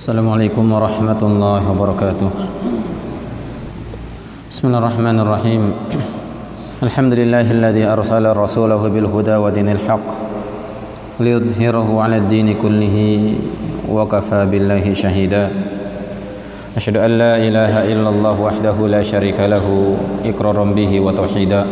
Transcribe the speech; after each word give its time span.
السلام 0.00 0.24
عليكم 0.32 0.64
ورحمة 0.64 1.20
الله 1.20 1.60
وبركاته. 1.76 2.30
بسم 4.48 4.62
الله 4.72 4.80
الرحمن 4.80 5.16
الرحيم. 5.20 5.62
الحمد 6.80 7.12
لله 7.20 7.44
الذي 7.44 7.84
أرسل 7.84 8.24
رسوله 8.32 8.80
بالهدى 8.80 9.36
ودين 9.36 9.68
الحق 9.68 10.08
ليظهره 11.20 11.88
على 12.00 12.16
الدين 12.16 12.48
كله 12.56 12.96
وكفى 13.92 14.40
بالله 14.48 14.84
شهيدا. 14.88 15.44
أشهد 16.80 16.96
أن 16.96 17.10
لا 17.20 17.36
إله 17.36 17.92
إلا 17.92 18.08
الله 18.08 18.36
وحده 18.40 18.76
لا 18.88 19.04
شريك 19.04 19.36
له 19.36 19.66
إقرارا 20.24 20.64
به 20.72 20.92
وتوحيدا. 20.96 21.62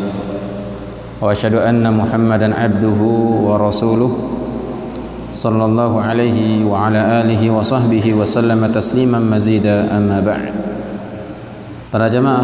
وأشهد 1.25 1.65
أن 1.65 1.81
محمدا 1.97 2.49
عبده 2.53 3.01
ورسوله. 3.49 4.13
صلى 5.34 5.64
الله 5.66 5.94
عليه 6.02 6.62
وعلى 6.62 7.02
آله 7.26 7.42
وصحبه 7.42 8.06
وسلم 8.14 8.62
تسليما 8.70 9.20
مزيدا 9.20 9.98
أما 9.98 10.20
بعد 10.22 10.54
Para 11.94 12.10
jamaah 12.10 12.42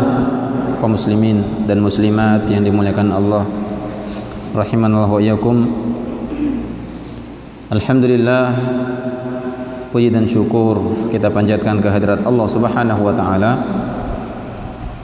kaum 0.77 0.93
muslimin 0.93 1.65
dan 1.65 1.81
muslimat 1.81 2.45
yang 2.53 2.61
dimuliakan 2.61 3.09
Allah 3.09 3.41
rahimanallahu 4.53 5.17
iyyakum 5.17 5.65
Alhamdulillah 7.73 8.53
puji 9.89 10.13
dan 10.13 10.29
syukur 10.29 10.77
kita 11.09 11.33
panjatkan 11.33 11.81
kehadirat 11.81 12.21
Allah 12.29 12.45
Subhanahu 12.45 13.01
wa 13.01 13.13
taala 13.17 13.51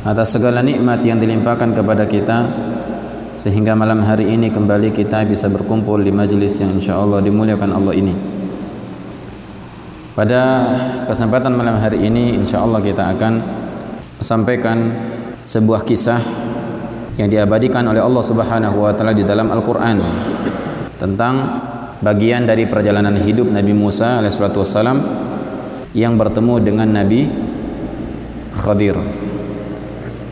atas 0.05 0.37
segala 0.37 0.61
nikmat 0.61 1.01
yang 1.01 1.17
dilimpahkan 1.17 1.73
kepada 1.73 2.05
kita 2.05 2.45
sehingga 3.40 3.72
malam 3.72 4.04
hari 4.04 4.36
ini 4.36 4.52
kembali 4.52 4.92
kita 4.92 5.24
bisa 5.24 5.48
berkumpul 5.48 5.96
di 6.04 6.12
majelis 6.12 6.60
yang 6.60 6.76
insyaallah 6.76 7.24
dimuliakan 7.24 7.72
Allah 7.72 7.96
ini. 7.96 8.12
Pada 10.12 10.68
kesempatan 11.08 11.56
malam 11.56 11.80
hari 11.80 12.04
ini 12.04 12.36
insyaallah 12.36 12.84
kita 12.84 13.16
akan 13.16 13.40
sampaikan 14.20 14.92
sebuah 15.48 15.88
kisah 15.88 16.20
yang 17.16 17.32
diabadikan 17.32 17.80
oleh 17.88 18.04
Allah 18.04 18.20
Subhanahu 18.20 18.84
wa 18.84 18.92
taala 18.92 19.16
di 19.16 19.24
dalam 19.24 19.48
Al-Qur'an 19.48 19.96
tentang 21.00 21.34
bagian 22.04 22.44
dari 22.44 22.68
perjalanan 22.68 23.16
hidup 23.16 23.48
Nabi 23.48 23.72
Musa 23.72 24.20
wassalam 24.20 25.00
yang 25.96 26.20
bertemu 26.20 26.54
dengan 26.60 26.92
Nabi 26.92 27.24
Khadir 28.52 29.00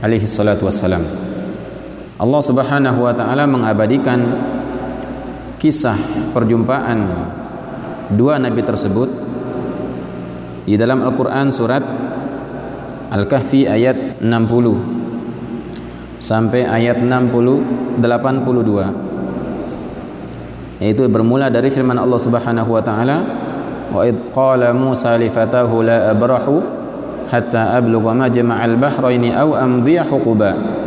alaihi 0.05 0.29
salatu 0.29 0.69
wassalam. 0.69 1.28
Allah 2.19 2.43
Subhanahu 2.43 3.07
wa 3.07 3.15
taala 3.15 3.47
mengabadikan 3.47 4.19
kisah 5.63 5.95
perjumpaan 6.35 7.07
dua 8.11 8.43
nabi 8.43 8.59
tersebut 8.67 9.07
di 10.67 10.75
dalam 10.75 11.07
Al-Qur'an 11.07 11.55
surat 11.55 11.79
Al-Kahfi 13.15 13.71
ayat 13.71 14.19
60 14.19 16.19
sampai 16.19 16.67
ayat 16.67 17.07
60 17.07 18.03
82 18.03 20.83
yaitu 20.83 21.07
bermula 21.07 21.55
dari 21.55 21.71
firman 21.71 22.03
Allah 22.03 22.19
Subhanahu 22.19 22.75
wa 22.75 22.83
taala 22.83 23.23
wa 23.95 24.03
id 24.03 24.35
qala 24.35 24.75
Musa 24.75 25.15
li 25.15 25.31
fatahu 25.31 25.87
la 25.87 26.11
abrahu 26.11 26.67
hatta 27.31 27.79
ablugha 27.79 28.11
majma'al 28.11 28.75
bahraini 28.75 29.31
aw 29.31 29.55
amdiya 29.55 30.03
huquba 30.03 30.78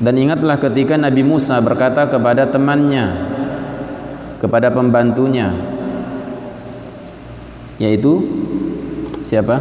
dan 0.00 0.16
ingatlah 0.16 0.56
ketika 0.56 0.96
Nabi 0.96 1.20
Musa 1.20 1.60
berkata 1.60 2.08
kepada 2.08 2.48
temannya 2.48 3.36
kepada 4.40 4.72
pembantunya 4.72 5.52
yaitu 7.76 8.24
siapa? 9.20 9.60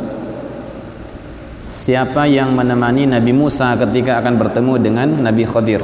Siapa 1.59 2.25
yang 2.25 2.55
menemani 2.55 3.05
Nabi 3.05 3.35
Musa 3.35 3.75
ketika 3.75 4.23
akan 4.23 4.39
bertemu 4.39 4.73
dengan 4.79 5.07
Nabi 5.21 5.43
Khadir? 5.43 5.83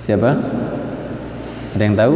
Siapa? 0.00 0.30
Ada 1.76 1.82
yang 1.84 1.96
tahu? 1.96 2.14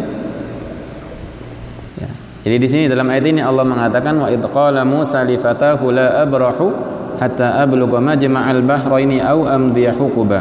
Ya. 2.01 2.11
Jadi 2.49 2.57
di 2.59 2.69
sini 2.69 2.85
dalam 2.91 3.07
ayat 3.09 3.25
ini 3.29 3.41
Allah 3.41 3.65
mengatakan 3.65 4.19
wa 4.19 4.29
id 4.29 4.43
qala 4.51 4.83
Musa 4.83 5.23
li 5.23 5.39
fatahu 5.39 5.95
la 5.95 6.21
abrahu 6.27 6.98
hatta 7.19 7.61
ablugha 7.61 7.99
majma'al 7.99 8.63
bahraini 8.63 9.19
aw 9.19 9.45
amdiya 9.45 9.93
huquba. 9.93 10.41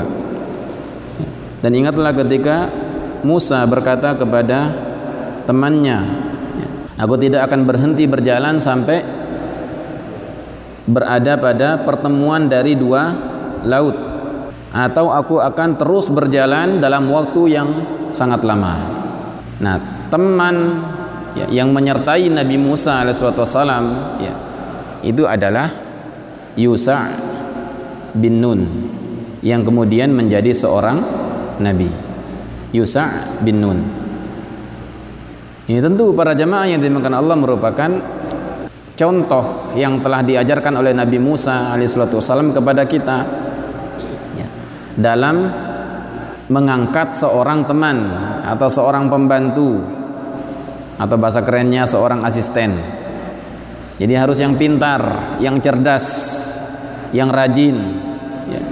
Ya. 1.17 1.29
Dan 1.65 1.71
ingatlah 1.73 2.13
ketika 2.13 2.69
Musa 3.25 3.65
berkata 3.65 4.13
kepada 4.13 4.69
temannya, 5.49 5.99
ya, 6.55 6.67
aku 7.01 7.17
tidak 7.17 7.49
akan 7.49 7.66
berhenti 7.66 8.05
berjalan 8.05 8.61
sampai 8.61 9.01
berada 10.87 11.35
pada 11.35 11.83
pertemuan 11.83 12.47
dari 12.47 12.77
dua 12.79 13.11
laut 13.67 13.97
atau 14.71 15.11
aku 15.11 15.41
akan 15.41 15.75
terus 15.75 16.07
berjalan 16.13 16.77
dalam 16.77 17.09
waktu 17.11 17.41
yang 17.57 17.69
sangat 18.13 18.45
lama. 18.45 18.77
Nah, 19.57 20.07
teman 20.13 20.55
ya, 21.33 21.49
yang 21.49 21.73
menyertai 21.73 22.29
Nabi 22.29 22.55
Musa 22.61 23.01
alaihissalam 23.03 23.85
ya, 24.21 24.33
itu 25.01 25.25
adalah 25.25 25.86
Yusa 26.57 27.13
bin 28.18 28.41
Nun 28.41 28.62
yang 29.45 29.62
kemudian 29.62 30.09
menjadi 30.12 30.50
seorang 30.51 30.97
nabi. 31.62 31.88
Yusa 32.73 33.38
bin 33.45 33.62
Nun. 33.62 33.79
Ini 35.67 35.79
tentu 35.84 36.16
para 36.16 36.34
jamaah 36.34 36.67
yang 36.67 36.81
dimakan 36.81 37.13
Allah 37.13 37.35
merupakan 37.35 37.91
contoh 38.97 39.75
yang 39.78 40.01
telah 40.01 40.25
diajarkan 40.25 40.79
oleh 40.79 40.96
Nabi 40.96 41.19
Musa 41.19 41.75
alaihissalam 41.75 42.56
kepada 42.56 42.88
kita 42.88 43.17
ya, 44.40 44.47
dalam 44.96 45.46
mengangkat 46.47 47.13
seorang 47.13 47.67
teman 47.67 48.07
atau 48.47 48.67
seorang 48.72 49.12
pembantu 49.12 49.84
atau 50.97 51.16
bahasa 51.19 51.44
kerennya 51.44 51.84
seorang 51.84 52.23
asisten 52.23 52.97
jadi 53.97 54.13
harus 54.13 54.38
yang 54.38 54.53
pintar 54.58 55.02
yang 55.41 55.58
cerdas 55.58 56.06
yang 57.09 57.34
rajin 57.34 57.78
ya, 58.52 58.63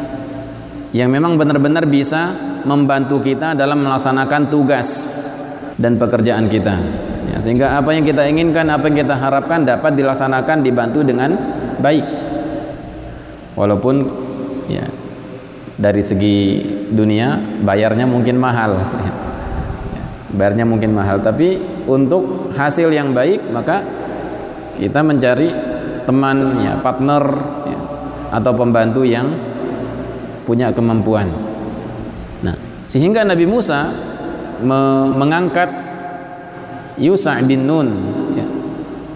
yang 0.93 1.09
memang 1.09 1.33
benar-benar 1.35 1.89
bisa 1.89 2.33
membantu 2.65 3.21
kita 3.21 3.57
dalam 3.57 3.81
melaksanakan 3.81 4.49
tugas 4.53 4.89
dan 5.81 5.97
pekerjaan 5.97 6.45
kita 6.45 6.75
ya, 7.29 7.37
sehingga 7.41 7.77
apa 7.77 7.89
yang 7.93 8.05
kita 8.05 8.21
inginkan 8.29 8.69
apa 8.69 8.85
yang 8.89 9.01
kita 9.01 9.15
harapkan 9.17 9.65
dapat 9.65 9.97
dilaksanakan 9.97 10.61
dibantu 10.65 11.01
dengan 11.01 11.33
baik. 11.81 12.05
Walaupun 13.55 13.95
ya 14.67 14.83
dari 15.79 16.03
segi 16.03 16.37
dunia 16.91 17.39
bayarnya 17.63 18.03
mungkin 18.03 18.35
mahal 18.35 18.75
ya, 19.05 19.11
bayarnya 20.35 20.65
mungkin 20.67 20.91
mahal 20.91 21.23
tapi 21.23 21.59
untuk 21.87 22.51
hasil 22.51 22.91
yang 22.91 23.15
baik 23.15 23.47
maka 23.51 23.94
kita 24.77 24.99
mencari 25.01 25.49
teman 26.05 26.61
ya 26.61 26.77
partner 26.79 27.23
ya, 27.65 27.79
atau 28.35 28.51
pembantu 28.53 29.01
yang 29.01 29.25
punya 30.45 30.69
kemampuan 30.75 31.31
nah 32.45 32.55
sehingga 32.85 33.25
Nabi 33.25 33.49
Musa 33.49 33.89
me 34.61 35.11
mengangkat 35.15 35.67
Yusa 36.95 37.35
bin 37.43 37.67
Nun 37.67 37.89
ya, 38.39 38.47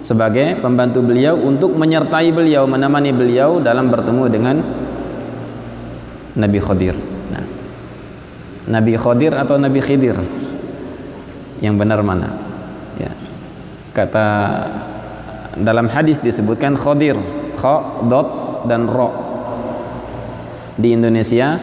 sebagai 0.03 0.59
pembantu 0.59 1.00
beliau 1.00 1.40
untuk 1.40 1.76
menyertai 1.80 2.31
beliau 2.36 2.68
menemani 2.68 3.16
beliau 3.16 3.64
dalam 3.64 3.88
bertemu 3.88 4.24
dengan 4.28 4.58
Nabi 6.40 6.59
Khadir. 6.59 6.96
Nah, 7.31 7.46
Nabi 8.72 8.94
Khadir 8.96 9.36
atau 9.36 9.59
Nabi 9.59 9.80
Khidir? 9.84 10.16
Yang 11.59 11.76
benar 11.76 12.00
mana? 12.00 12.31
Ya. 12.96 13.12
Kata 13.91 14.28
dalam 15.59 15.91
hadis 15.91 16.20
disebutkan 16.23 16.79
Khadir, 16.79 17.20
kha, 17.59 18.03
dot 18.08 18.29
dan 18.67 18.88
ro. 18.88 19.11
Di 20.79 20.96
Indonesia 20.96 21.59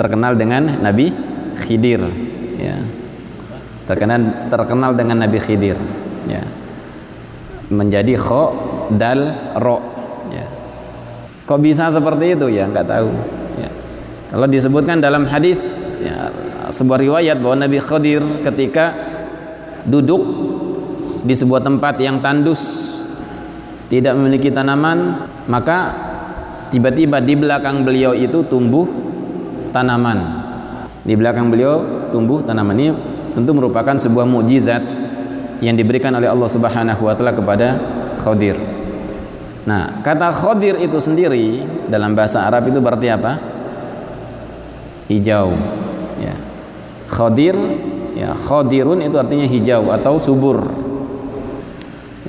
terkenal 0.00 0.32
dengan 0.36 0.80
Nabi 0.80 1.12
Khidir, 1.60 2.00
ya. 2.56 2.76
Terkenal 3.84 4.46
terkenal 4.46 4.94
dengan 4.94 5.18
Nabi 5.26 5.42
Khidir 5.42 5.74
ya. 6.30 6.38
Menjadi 7.74 8.14
kho 8.14 8.54
dal 8.94 9.34
ro 9.58 9.82
ya. 10.30 10.46
Kok 11.42 11.58
bisa 11.58 11.90
seperti 11.90 12.38
itu? 12.38 12.46
Ya 12.54 12.70
nggak 12.70 12.86
tahu 12.86 13.10
ya. 13.58 13.70
Kalau 14.30 14.46
disebutkan 14.46 15.02
dalam 15.02 15.26
hadis 15.26 15.58
ya, 15.98 16.30
sebuah 16.70 17.02
riwayat 17.02 17.42
bahwa 17.42 17.66
Nabi 17.66 17.82
Khidir 17.82 18.22
ketika 18.46 18.94
duduk 19.82 20.49
di 21.20 21.34
sebuah 21.36 21.60
tempat 21.60 22.00
yang 22.00 22.20
tandus 22.24 22.92
tidak 23.90 24.16
memiliki 24.16 24.48
tanaman 24.48 25.26
maka 25.50 25.78
tiba-tiba 26.70 27.18
di 27.20 27.34
belakang 27.36 27.82
beliau 27.82 28.14
itu 28.14 28.46
tumbuh 28.46 28.86
tanaman 29.74 30.18
di 31.04 31.14
belakang 31.16 31.48
beliau 31.48 32.08
tumbuh 32.12 32.44
tanaman 32.44 32.76
ini 32.76 32.90
tentu 33.34 33.54
merupakan 33.54 33.96
sebuah 33.96 34.26
mukjizat 34.26 34.82
yang 35.60 35.76
diberikan 35.76 36.12
oleh 36.16 36.28
Allah 36.28 36.48
Subhanahu 36.48 37.04
wa 37.04 37.14
taala 37.14 37.36
kepada 37.36 37.68
Khadir. 38.20 38.56
Nah, 39.68 40.00
kata 40.00 40.32
Khadir 40.32 40.80
itu 40.80 40.96
sendiri 40.98 41.62
dalam 41.86 42.16
bahasa 42.16 42.48
Arab 42.48 42.68
itu 42.68 42.80
berarti 42.80 43.08
apa? 43.12 43.32
Hijau. 45.08 45.52
Ya. 46.20 46.36
Khadir 47.10 47.56
ya 48.14 48.36
khadirun 48.36 49.00
itu 49.00 49.16
artinya 49.16 49.46
hijau 49.46 49.90
atau 49.90 50.20
subur. 50.20 50.60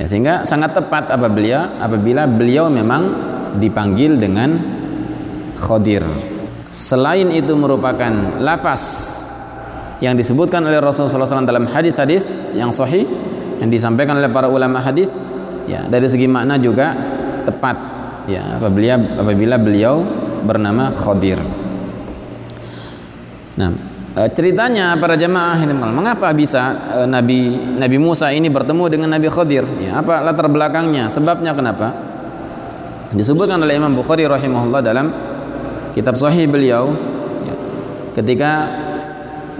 Ya, 0.02 0.10
sehingga 0.10 0.50
sangat 0.50 0.74
tepat 0.74 1.14
apabila 1.14 1.78
apabila 1.78 2.26
beliau 2.26 2.74
memang 2.74 3.14
dipanggil 3.62 4.18
dengan 4.18 4.58
Khadir. 5.62 6.02
Selain 6.74 7.30
itu 7.30 7.54
merupakan 7.54 8.10
lafaz 8.42 8.82
yang 10.02 10.18
disebutkan 10.18 10.66
oleh 10.66 10.82
Rasulullah 10.82 11.30
SAW 11.30 11.46
dalam 11.46 11.70
hadis-hadis 11.70 12.50
yang 12.58 12.74
sahih 12.74 13.06
yang 13.62 13.70
disampaikan 13.70 14.18
oleh 14.18 14.34
para 14.34 14.50
ulama 14.50 14.82
hadis 14.82 15.14
ya 15.70 15.86
dari 15.86 16.10
segi 16.10 16.26
makna 16.26 16.58
juga 16.58 16.98
tepat 17.46 17.78
ya 18.26 18.58
apabila 18.58 19.22
apabila 19.22 19.56
beliau 19.62 20.02
bernama 20.42 20.90
Khadir. 20.90 21.38
Nah, 23.62 23.70
e, 24.16 24.22
ceritanya 24.36 24.96
para 25.00 25.16
jemaah 25.16 25.58
mengapa 25.92 26.32
bisa 26.36 26.76
e, 26.96 27.00
Nabi 27.08 27.56
Nabi 27.80 27.98
Musa 27.98 28.32
ini 28.32 28.48
bertemu 28.48 28.84
dengan 28.92 29.10
Nabi 29.16 29.28
Khadir? 29.28 29.66
Ya, 29.80 30.00
apa 30.00 30.20
latar 30.24 30.48
belakangnya? 30.48 31.08
Sebabnya 31.08 31.56
kenapa? 31.56 31.94
Disebutkan 33.12 33.60
oleh 33.60 33.76
Imam 33.76 33.92
Bukhari 33.92 34.24
rahimahullah 34.24 34.80
dalam 34.80 35.12
kitab 35.92 36.16
sahih 36.16 36.48
beliau 36.48 36.96
ya, 37.44 37.56
ketika 38.16 38.52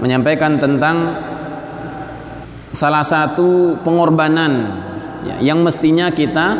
menyampaikan 0.00 0.56
tentang 0.56 1.12
salah 2.72 3.04
satu 3.04 3.76
pengorbanan 3.84 4.52
ya, 5.28 5.52
yang 5.52 5.60
mestinya 5.60 6.08
kita 6.08 6.56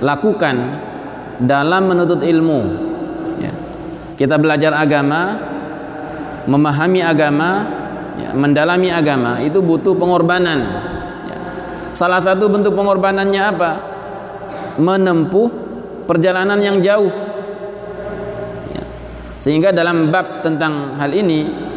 lakukan 0.00 0.56
dalam 1.40 1.92
menuntut 1.92 2.24
ilmu. 2.24 2.60
Ya. 3.40 3.52
Kita 4.16 4.36
belajar 4.36 4.76
agama, 4.76 5.36
memahami 6.48 7.04
agama, 7.04 7.66
ya, 8.16 8.30
mendalami 8.32 8.88
agama 8.88 9.40
itu 9.44 9.60
butuh 9.60 9.96
pengorbanan. 9.96 10.60
Ya. 11.28 11.38
Salah 11.92 12.22
satu 12.22 12.48
bentuk 12.48 12.72
pengorbanannya 12.76 13.42
apa? 13.42 13.70
Menempuh 14.80 15.48
perjalanan 16.08 16.56
yang 16.62 16.80
jauh. 16.80 17.12
Ya. 18.72 18.82
Sehingga 19.36 19.74
dalam 19.74 20.08
bab 20.08 20.40
tentang 20.40 20.96
hal 20.96 21.12
ini 21.12 21.68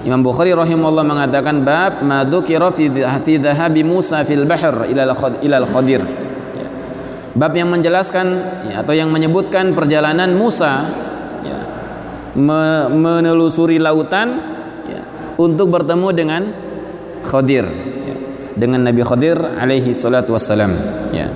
Imam 0.00 0.24
Bukhari 0.24 0.56
rahimahullah 0.56 1.04
mengatakan 1.04 1.60
bab 1.60 2.00
madukira 2.00 2.72
fi 2.72 2.88
dhahabi 3.36 3.84
Musa 3.84 4.24
fil 4.24 4.48
bahr 4.48 4.88
ila 4.88 5.12
al 5.60 5.66
Khadir. 5.68 6.00
Ya. 6.56 6.68
Bab 7.36 7.52
yang 7.52 7.68
menjelaskan 7.68 8.26
ya, 8.72 8.80
atau 8.80 8.96
yang 8.96 9.12
menyebutkan 9.12 9.76
perjalanan 9.76 10.32
Musa 10.32 10.88
me 12.38 12.86
menelusuri 12.90 13.82
lautan 13.82 14.38
ya, 14.86 15.02
untuk 15.38 15.70
bertemu 15.74 16.08
dengan 16.14 16.42
Khadir 17.20 17.66
ya, 18.06 18.16
dengan 18.54 18.86
Nabi 18.86 19.02
Khadir 19.02 19.36
alaihi 19.36 19.92
salatu 19.92 20.34
wassalam 20.34 20.70
ya. 21.10 21.26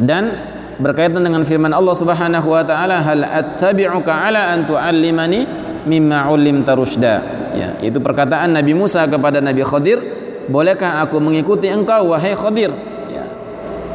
Dan 0.00 0.32
berkaitan 0.80 1.20
dengan 1.20 1.44
firman 1.44 1.76
Allah 1.76 1.92
Subhanahu 1.92 2.48
wa 2.50 2.64
taala 2.64 3.04
hal 3.04 3.20
attabi'uka 3.20 4.10
ala 4.10 4.56
an 4.56 4.64
tu'allimani 4.64 5.44
mimma 5.84 6.32
'ullimta 6.32 6.72
rusyda 6.72 7.14
ya 7.52 7.70
itu 7.84 8.00
perkataan 8.00 8.56
Nabi 8.56 8.72
Musa 8.72 9.04
kepada 9.04 9.44
Nabi 9.44 9.60
Khadir 9.60 10.00
bolehkah 10.48 11.04
aku 11.04 11.20
mengikuti 11.20 11.68
engkau 11.68 12.16
wahai 12.16 12.32
Khadir? 12.32 12.72
Ya 13.12 13.24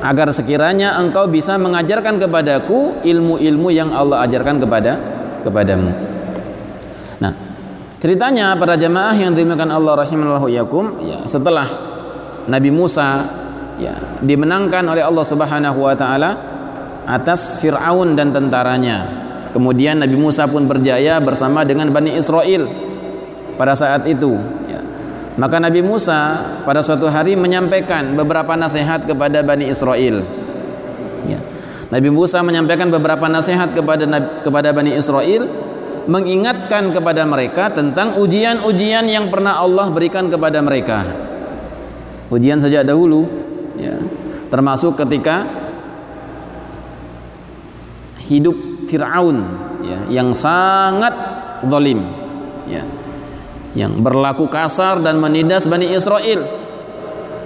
agar 0.06 0.30
sekiranya 0.30 0.94
engkau 1.02 1.26
bisa 1.26 1.58
mengajarkan 1.58 2.22
kepadaku 2.22 3.02
ilmu-ilmu 3.02 3.74
yang 3.74 3.90
Allah 3.90 4.22
ajarkan 4.22 4.62
kepada 4.62 5.02
kepadamu 5.42 6.15
ceritanya 8.00 8.56
para 8.60 8.76
jamaah 8.80 9.16
yang 9.16 9.32
dimakan 9.36 9.72
Allah 9.72 9.94
rahimallahu 10.04 10.48
yakum 10.52 11.00
ya 11.04 11.24
setelah 11.28 11.66
Nabi 12.46 12.70
Musa 12.70 13.26
ya 13.82 13.96
dimenangkan 14.24 14.84
oleh 14.88 15.04
Allah 15.04 15.26
Subhanahu 15.26 15.80
wa 15.84 15.96
taala 15.98 16.32
atas 17.06 17.62
Firaun 17.62 18.18
dan 18.18 18.34
tentaranya 18.34 19.26
Kemudian 19.56 20.04
Nabi 20.04 20.20
Musa 20.20 20.52
pun 20.52 20.68
berjaya 20.68 21.16
bersama 21.24 21.64
dengan 21.64 21.88
Bani 21.88 22.12
Israel 22.12 22.68
pada 23.56 23.72
saat 23.72 24.04
itu 24.04 24.36
ya. 24.68 24.84
maka 25.40 25.64
Nabi 25.64 25.80
Musa 25.80 26.44
pada 26.68 26.84
suatu 26.84 27.08
hari 27.08 27.40
menyampaikan 27.40 28.20
beberapa 28.20 28.52
nasihat 28.60 29.08
kepada 29.08 29.48
Bani 29.48 29.72
Israel 29.72 30.28
ya. 31.24 31.40
Nabi 31.88 32.12
Musa 32.12 32.44
menyampaikan 32.44 32.92
beberapa 32.92 33.32
nasihat 33.32 33.72
kepada 33.72 34.04
kepada 34.44 34.76
Bani 34.76 34.92
Israel 34.92 35.48
mengingatkan 36.06 36.94
kepada 36.94 37.26
mereka 37.26 37.74
tentang 37.74 38.18
ujian-ujian 38.22 39.06
yang 39.10 39.30
pernah 39.34 39.58
Allah 39.58 39.90
berikan 39.90 40.30
kepada 40.30 40.62
mereka 40.62 41.02
ujian 42.30 42.58
sejak 42.58 42.86
dahulu 42.86 43.26
ya. 43.78 43.96
termasuk 44.50 44.98
ketika 44.98 45.46
hidup 48.26 48.58
Fir'aun 48.90 49.38
ya, 49.86 50.00
yang 50.22 50.34
sangat 50.34 51.14
zalim 51.66 52.02
ya 52.66 52.82
yang 53.76 54.00
berlaku 54.00 54.48
kasar 54.48 55.04
dan 55.04 55.20
menindas 55.20 55.68
Bani 55.68 55.92
Israel. 55.92 56.48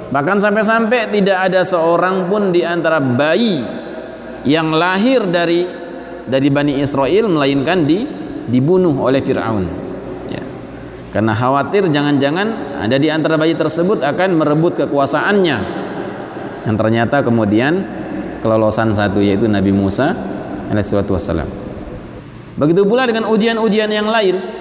Bahkan 0.10 0.38
sampai-sampai 0.38 1.10
tidak 1.10 1.50
ada 1.50 1.62
seorang 1.66 2.30
pun 2.30 2.54
di 2.54 2.62
antara 2.62 3.02
bayi 3.02 3.62
yang 4.46 4.74
lahir 4.74 5.26
dari 5.26 5.66
dari 6.30 6.50
Bani 6.54 6.78
Israel 6.82 7.30
melainkan 7.30 7.86
di 7.86 8.06
dibunuh 8.50 8.98
oleh 8.98 9.22
Firaun. 9.22 9.66
Ya. 10.34 10.44
Karena 11.14 11.38
khawatir 11.38 11.86
jangan-jangan 11.88 12.78
ada 12.82 12.98
di 12.98 13.08
antara 13.08 13.38
bayi 13.38 13.54
tersebut 13.54 14.02
akan 14.02 14.30
merebut 14.42 14.76
kekuasaannya. 14.76 15.58
Yang 16.68 16.76
ternyata 16.76 17.24
kemudian 17.24 17.86
kelolosan 18.44 18.92
satu 18.92 19.22
yaitu 19.22 19.46
Nabi 19.46 19.72
Musa 19.72 20.12
alaihissalatu 20.74 21.14
wassalam. 21.16 21.48
Begitu 22.60 22.84
pula 22.84 23.08
dengan 23.08 23.32
ujian-ujian 23.32 23.88
yang 23.88 24.12
lain 24.12 24.60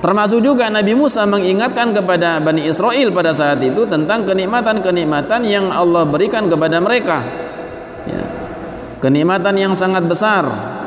Termasuk 0.00 0.40
juga 0.40 0.72
Nabi 0.72 0.96
Musa 0.96 1.28
mengingatkan 1.28 1.92
kepada 1.92 2.40
Bani 2.40 2.64
Israel 2.64 3.12
pada 3.12 3.36
saat 3.36 3.60
itu 3.60 3.84
tentang 3.84 4.24
kenikmatan-kenikmatan 4.24 5.44
yang 5.44 5.68
Allah 5.68 6.08
berikan 6.08 6.48
kepada 6.48 6.80
mereka. 6.80 7.20
Ya. 8.08 8.24
Kenikmatan 9.04 9.60
yang 9.60 9.76
sangat 9.76 10.08
besar 10.08 10.48
ya. 10.48 10.79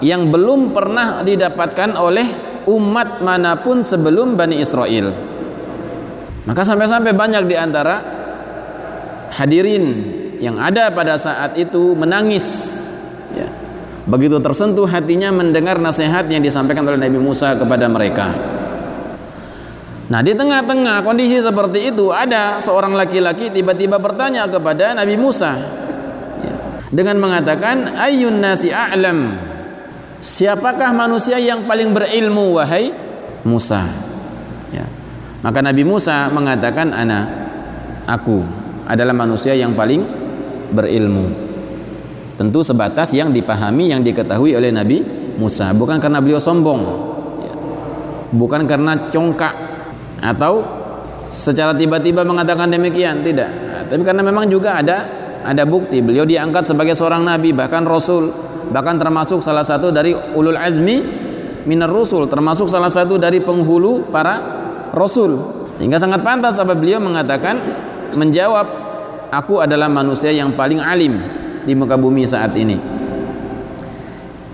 Yang 0.00 0.32
belum 0.32 0.72
pernah 0.72 1.20
didapatkan 1.24 1.96
oleh 1.96 2.26
umat 2.68 3.20
mana 3.24 3.60
pun 3.60 3.84
sebelum 3.84 4.36
Bani 4.36 4.60
Israel. 4.60 5.12
Maka 6.44 6.62
sampai-sampai 6.64 7.12
banyak 7.12 7.44
di 7.46 7.56
antara 7.56 7.96
hadirin 9.36 9.84
yang 10.40 10.56
ada 10.56 10.88
pada 10.90 11.20
saat 11.20 11.54
itu 11.60 11.92
menangis 11.92 12.46
Begitu 14.10 14.42
tersentuh 14.42 14.90
hatinya 14.90 15.30
mendengar 15.30 15.78
nasihat 15.78 16.26
yang 16.26 16.42
disampaikan 16.42 16.82
oleh 16.82 16.98
Nabi 16.98 17.22
Musa 17.22 17.54
kepada 17.54 17.86
mereka. 17.86 18.32
Nah, 20.10 20.18
di 20.26 20.34
tengah-tengah 20.34 21.06
kondisi 21.06 21.38
seperti 21.38 21.94
itu 21.94 22.10
ada 22.10 22.58
seorang 22.58 22.98
laki-laki 22.98 23.54
tiba-tiba 23.54 24.02
bertanya 24.02 24.50
kepada 24.50 24.98
Nabi 24.98 25.14
Musa 25.14 25.54
ya, 26.42 26.56
dengan 26.90 27.22
mengatakan 27.22 27.94
ayun 27.94 28.42
nasi 28.42 28.74
a'lam 28.74 29.38
siapakah 30.20 30.92
manusia 30.92 31.40
yang 31.40 31.64
paling 31.64 31.96
berilmu 31.96 32.60
wahai 32.60 32.92
Musa? 33.42 33.80
Ya. 34.68 34.84
maka 35.40 35.64
Nabi 35.64 35.82
Musa 35.82 36.28
mengatakan 36.30 36.92
ana 36.92 37.26
aku 38.04 38.44
adalah 38.84 39.16
manusia 39.16 39.56
yang 39.56 39.72
paling 39.72 40.04
berilmu. 40.70 41.48
Tentu 42.36 42.60
sebatas 42.64 43.12
yang 43.16 43.32
dipahami 43.32 43.90
yang 43.92 44.00
diketahui 44.04 44.54
oleh 44.54 44.70
Nabi 44.70 45.02
Musa. 45.40 45.72
Bukan 45.72 45.98
karena 45.98 46.20
beliau 46.20 46.38
sombong 46.38 46.80
ya. 47.40 47.54
bukan 48.36 48.68
karena 48.68 49.08
congkak 49.08 49.54
atau 50.20 50.62
secara 51.32 51.72
tiba-tiba 51.72 52.22
mengatakan 52.28 52.68
demikian 52.68 53.24
tidak. 53.24 53.48
Tapi 53.88 54.02
karena 54.04 54.20
memang 54.20 54.46
juga 54.52 54.76
ada 54.76 54.98
ada 55.40 55.64
bukti. 55.64 56.04
Beliau 56.04 56.28
diangkat 56.28 56.68
sebagai 56.68 56.92
seorang 56.92 57.24
nabi 57.24 57.56
bahkan 57.56 57.84
rasul 57.88 58.49
bahkan 58.70 58.96
termasuk 58.98 59.42
salah 59.42 59.66
satu 59.66 59.90
dari 59.90 60.14
ulul 60.34 60.56
azmi 60.56 61.02
minar 61.66 61.90
rusul 61.90 62.26
termasuk 62.30 62.70
salah 62.70 62.88
satu 62.88 63.18
dari 63.20 63.42
penghulu 63.42 64.08
para 64.08 64.60
rasul 64.94 65.64
sehingga 65.66 65.98
sangat 65.98 66.22
pantas 66.22 66.58
apabila 66.58 66.98
beliau 66.98 67.00
mengatakan 67.02 67.56
menjawab 68.14 68.66
aku 69.30 69.62
adalah 69.62 69.86
manusia 69.86 70.34
yang 70.34 70.54
paling 70.54 70.82
alim 70.82 71.18
di 71.62 71.72
muka 71.76 71.94
bumi 71.94 72.26
saat 72.26 72.52
ini. 72.58 72.78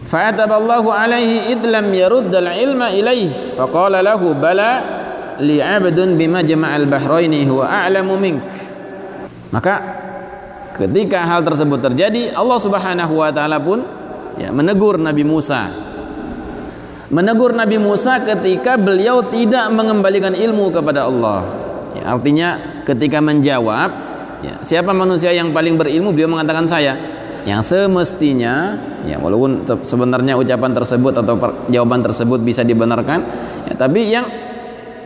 Fa'ataballahu 0.07 0.87
alaihi 0.95 1.51
id 1.51 1.67
lam 1.67 1.91
yarudd 1.91 2.31
al-ilma 2.31 2.95
ilaih 2.95 3.59
faqala 3.59 4.07
lahu 4.07 4.39
bala 4.39 4.79
li 5.43 5.59
'abdun 5.59 6.15
bima 6.15 6.47
jama'al 6.47 6.87
bahraini 6.87 7.43
huwa 7.43 7.67
a'lamu 7.67 8.15
mink 8.15 8.47
Maka 9.51 9.75
ketika 10.79 11.27
hal 11.27 11.43
tersebut 11.43 11.83
terjadi, 11.83 12.31
Allah 12.39 12.59
Subhanahu 12.61 13.19
wa 13.19 13.35
taala 13.35 13.59
pun 13.59 13.83
ya 14.41 14.53
menegur 14.53 15.01
Nabi 15.01 15.25
Musa. 15.25 15.69
Menegur 17.07 17.55
Nabi 17.55 17.79
Musa 17.79 18.19
ketika 18.23 18.75
beliau 18.75 19.23
tidak 19.31 19.71
mengembalikan 19.71 20.35
ilmu 20.35 20.75
kepada 20.75 21.07
Allah. 21.07 21.47
Ya, 21.95 22.11
artinya 22.11 22.83
ketika 22.83 23.23
menjawab, 23.23 23.91
ya, 24.43 24.59
siapa 24.59 24.91
manusia 24.91 25.31
yang 25.31 25.55
paling 25.55 25.79
berilmu? 25.79 26.11
Beliau 26.11 26.35
mengatakan 26.35 26.67
saya. 26.67 26.99
Yang 27.47 27.63
semestinya, 27.79 28.75
ya 29.07 29.23
walaupun 29.23 29.63
sebenarnya 29.87 30.35
ucapan 30.35 30.75
tersebut 30.75 31.15
atau 31.23 31.39
jawaban 31.71 32.03
tersebut 32.03 32.43
bisa 32.43 32.67
dibenarkan, 32.67 33.23
ya, 33.71 33.75
tapi 33.79 34.11
yang 34.11 34.27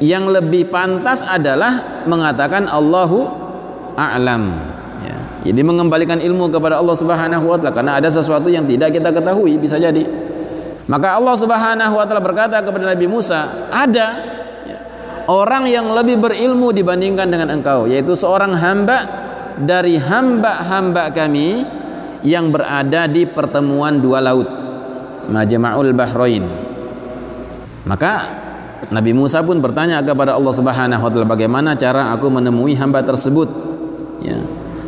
yang 0.00 0.25
lebih 0.25 0.72
pantas 0.72 1.20
adalah 1.20 2.00
mengatakan 2.08 2.64
Allahu 2.64 3.28
a'lam. 4.00 4.79
Jadi 5.40 5.61
mengembalikan 5.64 6.20
ilmu 6.20 6.52
kepada 6.52 6.76
Allah 6.76 6.92
Subhanahu 6.92 7.49
wa 7.49 7.56
taala 7.56 7.73
karena 7.73 7.92
ada 7.97 8.09
sesuatu 8.12 8.52
yang 8.52 8.68
tidak 8.68 8.92
kita 8.92 9.09
ketahui 9.09 9.56
bisa 9.56 9.80
jadi. 9.80 10.04
Maka 10.85 11.16
Allah 11.16 11.35
Subhanahu 11.38 11.94
wa 11.97 12.04
taala 12.04 12.20
berkata 12.20 12.61
kepada 12.61 12.92
Nabi 12.92 13.06
Musa, 13.09 13.73
ada 13.73 14.20
orang 15.32 15.64
yang 15.64 15.88
lebih 15.97 16.20
berilmu 16.20 16.76
dibandingkan 16.76 17.25
dengan 17.32 17.49
engkau, 17.56 17.88
yaitu 17.88 18.12
seorang 18.12 18.52
hamba 18.52 18.99
dari 19.56 19.97
hamba-hamba 19.97 21.09
kami 21.09 21.64
yang 22.20 22.52
berada 22.52 23.09
di 23.09 23.25
pertemuan 23.25 23.97
dua 23.97 24.20
laut, 24.20 24.49
Majma'ul 25.32 25.97
Bahrain. 25.97 26.44
Maka 27.88 28.12
Nabi 28.92 29.16
Musa 29.16 29.40
pun 29.40 29.56
bertanya 29.64 30.04
kepada 30.04 30.37
Allah 30.37 30.52
Subhanahu 30.52 31.00
wa 31.00 31.09
taala 31.09 31.25
bagaimana 31.25 31.80
cara 31.80 32.12
aku 32.12 32.28
menemui 32.28 32.76
hamba 32.76 33.00
tersebut 33.00 33.49
ya 34.20 34.37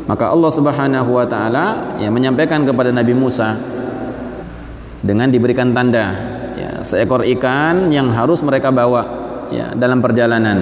maka 0.07 0.31
Allah 0.31 0.51
Subhanahu 0.51 1.11
wa 1.15 1.27
taala 1.27 1.97
ya 2.03 2.11
menyampaikan 2.11 2.67
kepada 2.67 2.91
Nabi 2.91 3.15
Musa 3.15 3.55
dengan 5.03 5.31
diberikan 5.31 5.75
tanda 5.75 6.15
ya 6.55 6.71
seekor 6.83 7.27
ikan 7.39 7.91
yang 7.91 8.11
harus 8.11 8.43
mereka 8.47 8.71
bawa 8.71 9.03
ya 9.51 9.75
dalam 9.75 10.03
perjalanan 10.03 10.59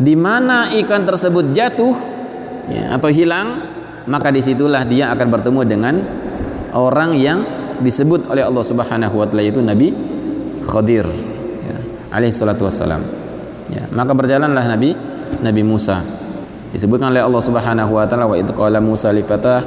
di 0.00 0.14
mana 0.16 0.72
ikan 0.84 1.04
tersebut 1.04 1.52
jatuh 1.52 1.94
ya, 2.70 2.96
atau 2.96 3.10
hilang 3.12 3.66
maka 4.08 4.32
di 4.32 4.40
situlah 4.40 4.82
dia 4.86 5.12
akan 5.12 5.28
bertemu 5.28 5.60
dengan 5.68 5.94
orang 6.74 7.14
yang 7.14 7.42
disebut 7.80 8.28
oleh 8.30 8.44
Allah 8.44 8.64
Subhanahu 8.64 9.14
wa 9.18 9.26
taala 9.26 9.44
itu 9.44 9.60
Nabi 9.60 9.92
Khadir 10.60 11.30
alaihi 12.10 12.34
salatu 12.34 12.66
wassalam. 12.66 13.00
Ya, 13.70 13.86
maka 13.94 14.12
berjalanlah 14.12 14.66
Nabi 14.66 14.98
Nabi 15.40 15.62
Musa. 15.62 16.02
Disebutkan 16.70 17.10
oleh 17.10 17.22
Allah 17.22 17.42
Subhanahu 17.42 17.98
wa 17.98 18.06
taala 18.06 18.30
wa 18.30 18.38
id 18.38 18.46
qala 18.54 18.78
Musa 18.78 19.10
li 19.10 19.26
fatah 19.26 19.62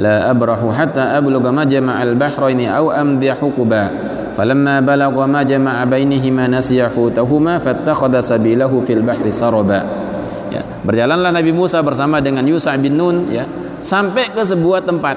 la 0.00 0.28
abrahu 0.32 0.72
hatta 0.72 1.16
ablugha 1.16 1.52
majma'al 1.52 2.16
bahraini 2.16 2.64
aw 2.68 2.92
amdi 2.96 3.28
hukuba. 3.32 3.92
Falamma 4.36 4.84
balagha 4.84 5.24
majma'a 5.24 5.84
bainihima 5.88 6.44
nasiya 6.48 6.92
hutahuma 6.92 7.56
fattakhadha 7.56 8.20
sabilahu 8.20 8.84
fil 8.84 9.00
bahri 9.00 9.32
saraba. 9.32 9.80
Ya, 10.52 10.60
berjalanlah 10.84 11.32
Nabi 11.32 11.52
Musa 11.56 11.80
bersama 11.80 12.20
dengan 12.20 12.44
Yusa 12.44 12.76
bin 12.76 12.96
Nun 12.96 13.32
ya 13.32 13.44
sampai 13.82 14.32
ke 14.32 14.40
sebuah 14.40 14.84
tempat 14.84 15.16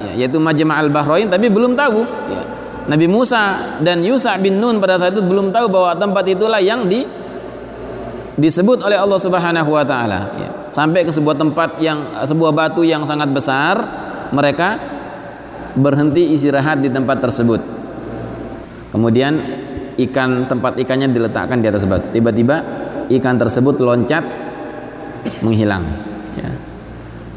ya, 0.00 0.24
yaitu 0.24 0.40
Majma'al 0.40 0.88
Bahrain 0.88 1.28
tapi 1.28 1.50
belum 1.50 1.74
tahu 1.74 2.00
ya, 2.30 2.40
Nabi 2.86 3.10
Musa 3.10 3.76
dan 3.82 4.00
Yusa 4.00 4.38
bin 4.38 4.62
Nun 4.62 4.78
pada 4.78 4.96
saat 4.96 5.12
itu 5.12 5.24
belum 5.24 5.50
tahu 5.50 5.68
bahwa 5.68 5.92
tempat 5.98 6.24
itulah 6.28 6.62
yang 6.62 6.86
di 6.86 7.02
disebut 8.40 8.80
oleh 8.84 8.96
Allah 8.96 9.20
Subhanahu 9.20 9.70
wa 9.72 9.84
taala 9.84 10.20
ya. 10.38 10.49
Sampai 10.70 11.02
ke 11.02 11.10
sebuah 11.10 11.34
tempat 11.34 11.82
yang 11.82 12.22
sebuah 12.22 12.54
batu 12.54 12.86
yang 12.86 13.02
sangat 13.02 13.34
besar, 13.34 13.82
mereka 14.30 14.78
berhenti 15.74 16.30
istirahat 16.30 16.78
di 16.78 16.88
tempat 16.88 17.18
tersebut. 17.18 17.58
Kemudian 18.94 19.38
ikan 19.98 20.46
tempat 20.46 20.78
ikannya 20.78 21.10
diletakkan 21.10 21.58
di 21.58 21.66
atas 21.66 21.90
batu. 21.90 22.10
Tiba-tiba 22.14 22.62
ikan 23.10 23.34
tersebut 23.34 23.82
loncat 23.82 24.22
menghilang 25.42 25.82
ya. 26.38 26.50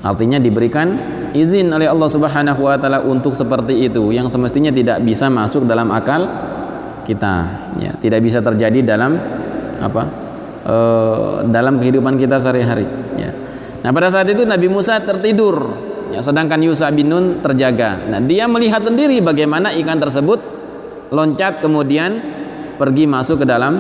Artinya 0.06 0.38
diberikan 0.38 0.94
izin 1.34 1.74
oleh 1.74 1.90
Allah 1.90 2.10
Subhanahu 2.10 2.62
wa 2.62 2.78
taala 2.78 3.02
untuk 3.02 3.34
seperti 3.34 3.90
itu 3.90 4.14
yang 4.14 4.30
semestinya 4.30 4.70
tidak 4.70 5.02
bisa 5.02 5.28
masuk 5.28 5.66
dalam 5.66 5.90
akal 5.90 6.30
kita 7.04 7.34
ya 7.82 7.92
tidak 8.00 8.24
bisa 8.24 8.40
terjadi 8.40 8.96
dalam 8.96 9.18
apa 9.82 10.04
e, 10.64 10.76
dalam 11.52 11.82
kehidupan 11.82 12.16
kita 12.16 12.40
sehari-hari 12.40 12.86
nah 13.84 13.92
pada 13.92 14.08
saat 14.08 14.32
itu 14.32 14.48
Nabi 14.48 14.72
Musa 14.72 14.98
tertidur 15.04 15.76
ya 16.16 16.24
sedangkan 16.24 16.64
Yusa 16.64 16.90
bin 16.96 17.12
Nun 17.12 17.44
terjaga 17.44 18.08
nah 18.08 18.24
dia 18.24 18.48
melihat 18.48 18.82
sendiri 18.82 19.20
bagaimana 19.20 19.76
ikan 19.84 20.00
tersebut 20.00 20.40
loncat 21.12 21.60
kemudian 21.60 22.18
pergi 22.80 23.06
masuk 23.06 23.44
ke 23.44 23.46
dalam 23.46 23.78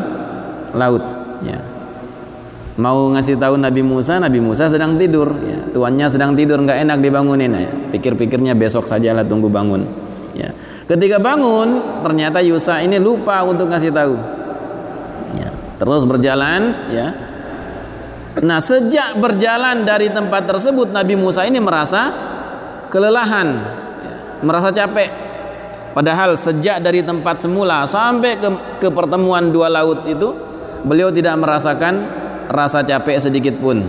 laut 0.76 1.04
ya 1.42 1.74
mau 2.78 3.06
ngasih 3.14 3.38
tahu 3.38 3.62
Nabi 3.62 3.86
Musa, 3.86 4.18
Nabi 4.18 4.42
Musa 4.42 4.66
sedang 4.66 4.98
tidur, 4.98 5.30
ya, 5.46 5.70
tuannya 5.70 6.10
sedang 6.10 6.34
tidur 6.34 6.58
nggak 6.66 6.82
enak 6.82 6.98
dibangunin, 7.06 7.54
ya. 7.54 7.70
pikir-pikirnya 7.94 8.58
besok 8.58 8.90
saja 8.90 9.14
lah 9.14 9.22
tunggu 9.22 9.50
bangun. 9.50 9.86
Ya. 10.34 10.50
Ketika 10.90 11.22
bangun, 11.22 12.02
ternyata 12.02 12.42
Yusa 12.42 12.82
ini 12.82 12.98
lupa 12.98 13.46
untuk 13.46 13.70
ngasih 13.70 13.94
tahu. 13.94 14.16
Ya. 15.38 15.50
Terus 15.78 16.02
berjalan, 16.10 16.62
ya. 16.90 17.14
Nah 18.42 18.58
sejak 18.58 19.22
berjalan 19.22 19.86
dari 19.86 20.10
tempat 20.10 20.50
tersebut 20.50 20.90
Nabi 20.90 21.13
Musa 21.13 21.46
ini 21.46 21.62
merasa 21.62 22.10
kelelahan, 22.90 23.48
ya, 24.02 24.16
merasa 24.42 24.74
capek. 24.74 25.10
Padahal 25.94 26.34
sejak 26.34 26.82
dari 26.82 27.06
tempat 27.06 27.46
semula 27.46 27.86
sampai 27.86 28.42
ke, 28.42 28.50
ke 28.82 28.90
pertemuan 28.90 29.54
dua 29.54 29.70
laut 29.70 30.10
itu 30.10 30.34
beliau 30.82 31.13
tidak 31.13 31.38
merasakan 31.38 32.02
rasa 32.50 32.82
capek 32.82 33.22
sedikit 33.22 33.54
pun. 33.62 33.86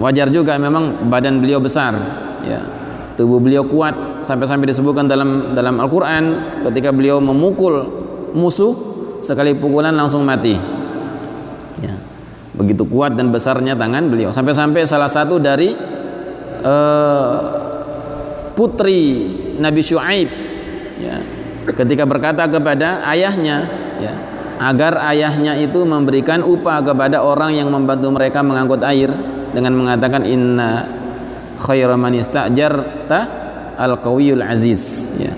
Wajar 0.00 0.32
juga 0.32 0.56
memang 0.56 1.06
badan 1.12 1.44
beliau 1.44 1.60
besar 1.60 1.92
ya. 2.48 2.60
Tubuh 3.12 3.36
beliau 3.44 3.68
kuat 3.68 4.24
sampai-sampai 4.24 4.72
disebutkan 4.72 5.04
dalam 5.04 5.52
dalam 5.52 5.76
Al-Qur'an 5.84 6.24
ketika 6.64 6.88
beliau 6.96 7.20
memukul 7.20 7.84
musuh 8.32 8.72
sekali 9.20 9.52
pukulan 9.52 9.92
langsung 9.94 10.24
mati 10.24 10.56
ya 11.78 11.94
begitu 12.52 12.84
kuat 12.84 13.16
dan 13.16 13.32
besarnya 13.32 13.72
tangan 13.72 14.12
beliau 14.12 14.28
sampai-sampai 14.28 14.84
salah 14.84 15.08
satu 15.08 15.40
dari 15.40 15.72
uh, 16.60 17.36
putri 18.52 19.32
Nabi 19.56 19.80
Syuaib 19.80 20.28
ya 21.00 21.16
ketika 21.72 22.04
berkata 22.04 22.44
kepada 22.46 23.00
ayahnya 23.08 23.64
ya 23.96 24.14
agar 24.62 25.00
ayahnya 25.10 25.58
itu 25.58 25.82
memberikan 25.82 26.44
upah 26.44 26.84
kepada 26.84 27.24
orang 27.24 27.56
yang 27.56 27.72
membantu 27.72 28.12
mereka 28.12 28.44
mengangkut 28.44 28.84
air 28.84 29.10
dengan 29.50 29.74
mengatakan 29.74 30.22
inna 30.28 30.86
khairu 31.58 31.96
man 31.96 32.14
istajarta 32.14 33.18
al 33.80 33.98
qawiyul 33.98 34.44
aziz 34.44 35.16
ya. 35.18 35.32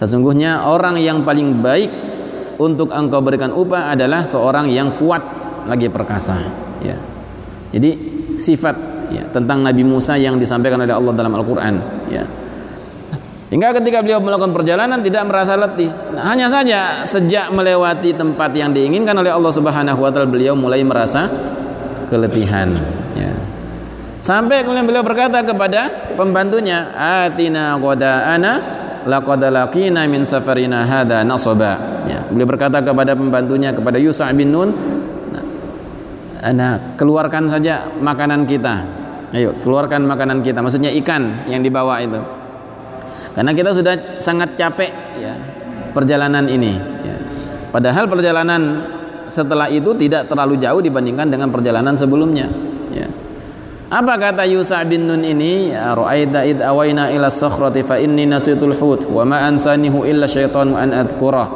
Sesungguhnya 0.00 0.64
orang 0.64 0.96
yang 0.96 1.28
paling 1.28 1.60
baik 1.60 1.92
untuk 2.56 2.88
engkau 2.88 3.20
berikan 3.20 3.52
upah 3.52 3.92
adalah 3.92 4.24
seorang 4.24 4.72
yang 4.72 4.96
kuat 4.96 5.39
lagi 5.66 5.88
perkasa 5.88 6.36
ya. 6.84 6.96
Jadi 7.70 7.90
sifat 8.36 8.76
ya 9.10 9.26
tentang 9.30 9.60
Nabi 9.66 9.82
Musa 9.82 10.14
yang 10.16 10.38
disampaikan 10.38 10.80
oleh 10.80 10.94
Allah 10.94 11.12
dalam 11.12 11.34
Al-Qur'an 11.34 11.74
ya 12.08 12.24
Hingga 13.50 13.82
ketika 13.82 13.98
beliau 13.98 14.22
melakukan 14.22 14.54
perjalanan 14.54 15.02
tidak 15.02 15.26
merasa 15.26 15.58
letih. 15.58 15.90
Nah, 16.14 16.22
hanya 16.30 16.46
saja 16.46 17.02
sejak 17.02 17.50
melewati 17.50 18.14
tempat 18.14 18.54
yang 18.54 18.70
diinginkan 18.70 19.10
oleh 19.10 19.34
Allah 19.34 19.50
Subhanahu 19.50 19.98
wa 19.98 20.10
taala 20.14 20.30
beliau 20.30 20.54
mulai 20.54 20.86
merasa 20.86 21.26
keletihan 22.06 22.70
ya. 23.18 23.34
Sampai 24.22 24.62
kemudian 24.62 24.86
beliau 24.86 25.02
berkata 25.02 25.42
kepada 25.42 26.14
pembantunya, 26.14 26.94
"Atina 26.94 27.74
qada'ana 27.74 28.52
laqad 29.10 29.42
min 30.06 30.22
safarina 30.22 30.86
nasaba." 31.26 32.06
Ya, 32.06 32.22
beliau 32.30 32.46
berkata 32.46 32.78
kepada 32.86 33.18
pembantunya 33.18 33.74
kepada 33.74 33.98
Yusa 33.98 34.30
bin 34.30 34.54
Nun, 34.54 34.70
"Ana 36.40 36.96
keluarkan 36.96 37.46
saja 37.46 37.88
makanan 38.00 38.48
kita." 38.48 38.98
Ayo, 39.30 39.54
keluarkan 39.62 40.10
makanan 40.10 40.42
kita. 40.42 40.58
Maksudnya 40.58 40.90
ikan 40.90 41.46
yang 41.46 41.62
dibawa 41.62 42.02
itu 42.02 42.18
karena 43.34 43.52
kita 43.54 43.70
sudah 43.70 43.94
sangat 44.18 44.58
capek 44.58 44.90
ya 45.18 45.34
perjalanan 45.94 46.46
ini 46.50 46.72
ya. 46.78 47.16
padahal 47.70 48.10
perjalanan 48.10 48.62
setelah 49.30 49.70
itu 49.70 49.94
tidak 49.94 50.26
terlalu 50.26 50.58
jauh 50.58 50.82
dibandingkan 50.82 51.30
dengan 51.30 51.48
perjalanan 51.54 51.94
sebelumnya 51.94 52.50
ya 52.90 53.06
apa 53.90 54.14
kata 54.18 54.46
Yusa 54.46 54.82
bin 54.86 55.06
Nun 55.06 55.22
ini 55.22 55.74
ya 55.74 55.94
ra'aita 55.94 56.46
id 56.46 56.58
awaina 56.62 57.10
ila 57.10 57.30
sakhrati 57.30 57.82
fa 57.86 57.98
inni 57.98 58.26
nasitul 58.26 58.74
hut 58.74 59.06
wa 59.06 59.22
ma 59.26 59.46
ansanihu 59.46 60.06
illa 60.06 60.26
syaitanu 60.26 60.74
an 60.74 60.94
adhkurah 60.94 61.48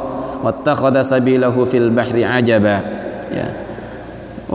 wattakhadha 0.43 1.03
sabilahu 1.03 1.67
fil 1.67 1.91
bahri 1.91 2.23
ajaba 2.23 2.75
ya 3.31 3.64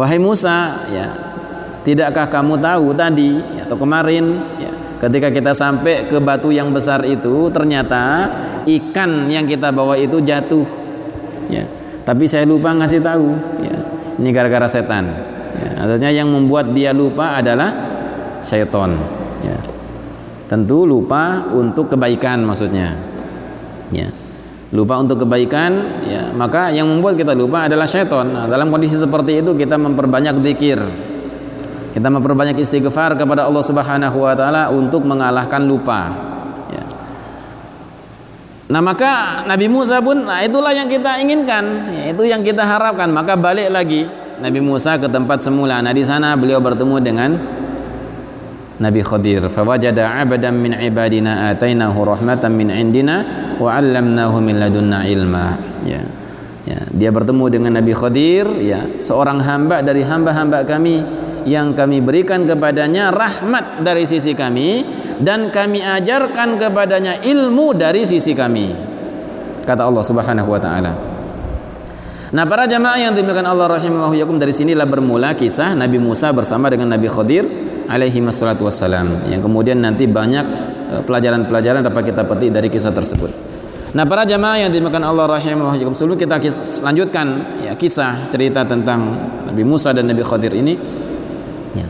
wahai 0.00 0.16
Musa 0.16 0.88
ya 0.88 1.12
tidakkah 1.84 2.32
kamu 2.32 2.56
tahu 2.56 2.96
tadi 2.96 3.36
atau 3.60 3.76
kemarin 3.76 4.40
ya, 4.56 4.72
ketika 5.04 5.28
kita 5.28 5.52
sampai 5.52 6.08
ke 6.08 6.16
batu 6.20 6.48
yang 6.48 6.72
besar 6.72 7.04
itu 7.04 7.52
ternyata 7.52 8.32
ikan 8.64 9.28
yang 9.28 9.44
kita 9.44 9.68
bawa 9.68 10.00
itu 10.00 10.24
jatuh 10.24 10.64
ya. 11.52 11.64
Tapi 12.00 12.24
saya 12.24 12.48
lupa 12.48 12.72
ngasih 12.72 13.04
tahu 13.04 13.28
ya. 13.60 13.76
Ini 14.20 14.28
gara-gara 14.32 14.68
setan 14.68 15.08
ya, 15.56 15.70
artinya 15.84 16.10
yang 16.12 16.28
membuat 16.32 16.72
dia 16.72 16.96
lupa 16.96 17.36
adalah 17.36 17.72
syaitan 18.40 18.96
ya. 19.44 19.56
Tentu 20.48 20.88
lupa 20.88 21.44
untuk 21.52 21.92
kebaikan 21.92 22.42
maksudnya 22.42 22.96
ya 23.92 24.08
lupa 24.70 24.98
untuk 25.02 25.26
kebaikan 25.26 26.02
ya. 26.06 26.30
Maka 26.34 26.70
yang 26.70 26.86
membuat 26.86 27.18
kita 27.18 27.34
lupa 27.34 27.66
adalah 27.66 27.86
syaitan. 27.90 28.26
Nah, 28.26 28.46
dalam 28.46 28.70
kondisi 28.70 28.94
seperti 28.94 29.42
itu 29.42 29.54
kita 29.54 29.74
memperbanyak 29.78 30.38
zikir 30.42 30.80
kita 31.90 32.06
memperbanyak 32.06 32.54
istighfar 32.62 33.18
kepada 33.18 33.50
Allah 33.50 33.64
Subhanahu 33.66 34.16
wa 34.22 34.34
taala 34.38 34.70
untuk 34.70 35.02
mengalahkan 35.02 35.58
lupa 35.66 36.14
ya. 36.70 36.84
nah 38.70 38.78
maka 38.78 39.42
Nabi 39.50 39.66
Musa 39.66 39.98
pun 39.98 40.22
nah 40.22 40.38
itulah 40.46 40.70
yang 40.70 40.86
kita 40.86 41.18
inginkan 41.18 41.90
ya, 41.90 42.14
itu 42.14 42.22
yang 42.30 42.46
kita 42.46 42.62
harapkan. 42.62 43.10
Maka 43.10 43.34
balik 43.34 43.74
lagi 43.74 44.06
Nabi 44.38 44.62
Musa 44.62 44.96
ke 44.96 45.10
tempat 45.10 45.42
semula. 45.42 45.82
Nah 45.82 45.90
di 45.90 46.06
sana 46.06 46.38
beliau 46.38 46.62
bertemu 46.62 46.96
dengan 47.02 47.30
Nabi 48.80 49.04
Khadir. 49.04 49.44
Fawajada 49.52 50.24
abadan 50.24 50.56
min 50.56 50.72
ibadina 50.72 51.52
atainahu 51.52 52.00
rahmatan 52.00 52.56
min 52.56 52.72
indina 52.72 53.22
wa 53.60 53.76
'allamnahu 53.76 54.40
min 54.40 54.56
ladunna 54.56 55.04
ilma. 55.04 55.54
Ya. 55.84 56.00
Ya. 56.64 56.80
Dia 56.88 57.12
bertemu 57.12 57.44
dengan 57.52 57.76
Nabi 57.76 57.92
Khadir 57.92 58.48
ya. 58.64 58.80
Seorang 59.04 59.44
hamba 59.44 59.84
dari 59.84 60.00
hamba-hamba 60.00 60.64
kami 60.64 61.04
yang 61.44 61.76
kami 61.76 62.00
berikan 62.00 62.48
kepadanya 62.48 63.12
rahmat 63.12 63.84
dari 63.84 64.04
sisi 64.08 64.32
kami 64.32 64.84
dan 65.20 65.52
kami 65.52 65.84
ajarkan 65.84 66.56
kepadanya 66.56 67.20
ilmu 67.20 67.76
dari 67.76 68.08
sisi 68.08 68.32
kami. 68.32 68.72
Kata 69.64 69.84
Allah 69.84 70.04
Subhanahu 70.04 70.48
wa 70.48 70.60
taala. 70.60 70.92
Nah 72.30 72.44
para 72.46 72.64
jamaah 72.64 72.96
yang 72.96 73.12
dimuliakan 73.12 73.42
Allah 73.42 73.66
rahimahullah 73.76 74.14
yakum 74.14 74.38
dari 74.38 74.54
sinilah 74.54 74.86
bermula 74.86 75.34
kisah 75.34 75.74
Nabi 75.74 75.98
Musa 75.98 76.30
bersama 76.30 76.70
dengan 76.70 76.94
Nabi 76.94 77.10
Khadir 77.10 77.42
alaihi 77.90 78.22
wassalatu 78.22 78.70
wassalam 78.70 79.26
yang 79.26 79.42
kemudian 79.42 79.82
nanti 79.82 80.06
banyak 80.06 80.46
eh, 80.94 81.02
pelajaran-pelajaran 81.02 81.82
dapat 81.82 82.14
kita 82.14 82.22
petik 82.22 82.54
dari 82.54 82.70
kisah 82.70 82.94
tersebut. 82.94 83.30
Nah 83.90 84.06
para 84.06 84.22
jamaah 84.22 84.62
yang 84.62 84.70
dimakan 84.70 85.02
Allah 85.02 85.26
rahimahullah 85.26 85.74
sebelum 85.98 86.14
kita 86.14 86.38
lanjutkan 86.86 87.26
ya 87.66 87.74
kisah 87.74 88.30
cerita 88.30 88.62
tentang 88.62 89.18
Nabi 89.50 89.66
Musa 89.66 89.90
dan 89.90 90.06
Nabi 90.06 90.22
Khadir 90.22 90.54
ini 90.54 90.78
ya, 91.74 91.86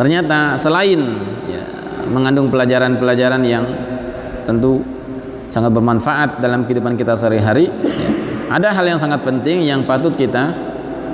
ternyata 0.00 0.56
selain 0.56 1.04
ya, 1.44 1.62
mengandung 2.08 2.48
pelajaran-pelajaran 2.48 3.44
yang 3.44 3.60
tentu 4.48 4.80
sangat 5.52 5.76
bermanfaat 5.76 6.40
dalam 6.40 6.64
kehidupan 6.64 6.96
kita 6.96 7.12
sehari-hari 7.12 7.68
ya, 7.68 8.10
ada 8.48 8.72
hal 8.72 8.96
yang 8.96 8.96
sangat 8.96 9.20
penting 9.20 9.68
yang 9.68 9.84
patut 9.84 10.16
kita 10.16 10.48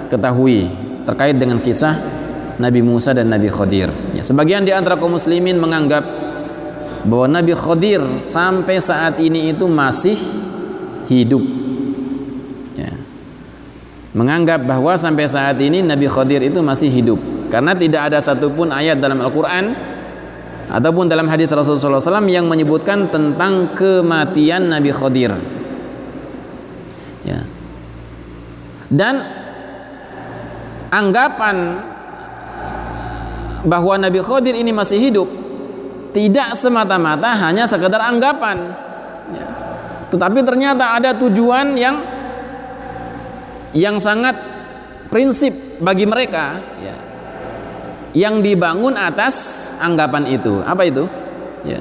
ketahui 0.06 0.70
terkait 1.10 1.34
dengan 1.34 1.58
kisah 1.58 1.99
Nabi 2.61 2.85
Musa 2.85 3.17
dan 3.17 3.33
Nabi 3.33 3.49
Khadir. 3.49 3.88
Ya, 4.12 4.21
sebagian 4.21 4.69
di 4.69 4.71
antara 4.71 5.00
kaum 5.00 5.17
muslimin 5.17 5.57
menganggap 5.57 6.05
bahwa 7.09 7.40
Nabi 7.40 7.57
Khadir 7.57 8.05
sampai 8.21 8.76
saat 8.76 9.17
ini 9.17 9.57
itu 9.57 9.64
masih 9.64 10.21
hidup. 11.09 11.40
Ya. 12.76 12.93
Menganggap 14.12 14.61
bahwa 14.69 14.93
sampai 15.00 15.25
saat 15.25 15.57
ini 15.64 15.81
Nabi 15.81 16.05
Khadir 16.05 16.45
itu 16.45 16.61
masih 16.61 16.93
hidup 16.93 17.19
karena 17.49 17.73
tidak 17.73 18.12
ada 18.12 18.21
satupun 18.21 18.69
ayat 18.71 19.00
dalam 19.00 19.19
Al-Quran 19.25 19.73
ataupun 20.71 21.11
dalam 21.11 21.26
hadis 21.26 21.50
Rasulullah 21.50 21.99
SAW 21.99 22.29
yang 22.31 22.47
menyebutkan 22.47 23.11
tentang 23.11 23.73
kematian 23.73 24.68
Nabi 24.70 24.92
Khadir. 24.92 25.33
Ya. 27.25 27.40
Dan 28.90 29.23
anggapan 30.90 31.89
bahwa 33.64 33.96
Nabi 34.01 34.20
Khadir 34.25 34.57
ini 34.57 34.73
masih 34.73 34.96
hidup 34.96 35.29
tidak 36.11 36.55
semata-mata 36.59 37.35
hanya 37.38 37.64
sekedar 37.66 38.03
anggapan. 38.03 38.59
Ya. 39.31 39.46
tetapi 40.11 40.42
ternyata 40.42 40.99
ada 40.99 41.14
tujuan 41.14 41.79
yang 41.79 42.03
yang 43.70 44.03
sangat 44.03 44.35
prinsip 45.07 45.55
bagi 45.79 46.03
mereka 46.03 46.59
ya, 46.83 46.96
yang 48.14 48.42
dibangun 48.42 48.99
atas 48.99 49.70
anggapan 49.79 50.27
itu. 50.27 50.59
Apa 50.66 50.83
itu? 50.83 51.07
Ya. 51.62 51.79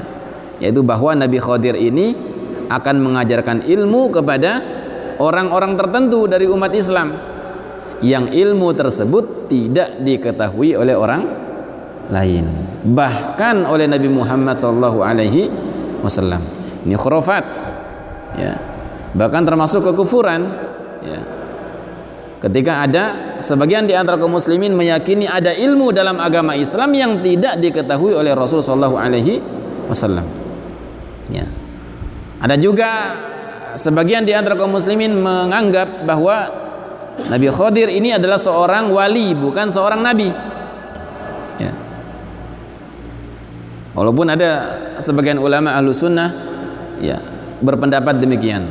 Yaitu 0.61 0.85
bahwa 0.85 1.17
Nabi 1.17 1.41
Khadir 1.41 1.73
ini 1.73 2.13
akan 2.69 2.95
mengajarkan 3.01 3.65
ilmu 3.65 4.13
kepada 4.13 4.61
orang-orang 5.17 5.73
tertentu 5.73 6.29
dari 6.29 6.45
umat 6.45 6.69
Islam. 6.77 7.09
Yang 7.99 8.31
ilmu 8.31 8.71
tersebut 8.77 9.51
tidak 9.51 9.99
diketahui 10.05 10.77
oleh 10.77 10.95
orang 10.95 11.48
lain. 12.09 12.45
Bahkan 12.83 13.69
oleh 13.69 13.85
Nabi 13.85 14.09
Muhammad 14.09 14.57
sallallahu 14.57 14.99
alaihi 15.05 15.47
wasallam. 16.01 16.41
Ini 16.83 16.97
khurafat. 16.97 17.45
Ya. 18.35 18.57
Bahkan 19.13 19.41
termasuk 19.45 19.85
kekufuran. 19.85 20.49
Ya. 21.05 21.21
Ketika 22.39 22.87
ada 22.87 23.03
sebagian 23.43 23.83
di 23.83 23.91
antara 23.91 24.15
kaum 24.15 24.31
muslimin 24.31 24.71
meyakini 24.71 25.27
ada 25.27 25.51
ilmu 25.51 25.91
dalam 25.91 26.23
agama 26.23 26.55
Islam 26.55 26.95
yang 26.95 27.11
tidak 27.19 27.59
diketahui 27.59 28.15
oleh 28.15 28.31
Rasul 28.31 28.63
sallallahu 28.63 28.95
alaihi 28.95 29.43
wasallam. 29.91 30.23
Ya. 31.27 31.43
Ada 32.39 32.55
juga 32.55 32.89
sebagian 33.75 34.23
di 34.23 34.31
antara 34.31 34.55
kaum 34.55 34.71
muslimin 34.71 35.19
menganggap 35.19 36.07
bahwa 36.07 36.47
Nabi 37.27 37.51
Khadir 37.51 37.91
ini 37.91 38.15
adalah 38.15 38.39
seorang 38.39 38.87
wali 38.95 39.35
bukan 39.35 39.67
seorang 39.67 39.99
nabi 39.99 40.31
Walaupun 43.99 44.31
ada 44.31 44.79
sebagian 45.03 45.43
ulama 45.43 45.75
ahlu 45.75 45.91
sunnah 45.91 46.31
ya 47.03 47.19
berpendapat 47.59 48.15
demikian. 48.23 48.63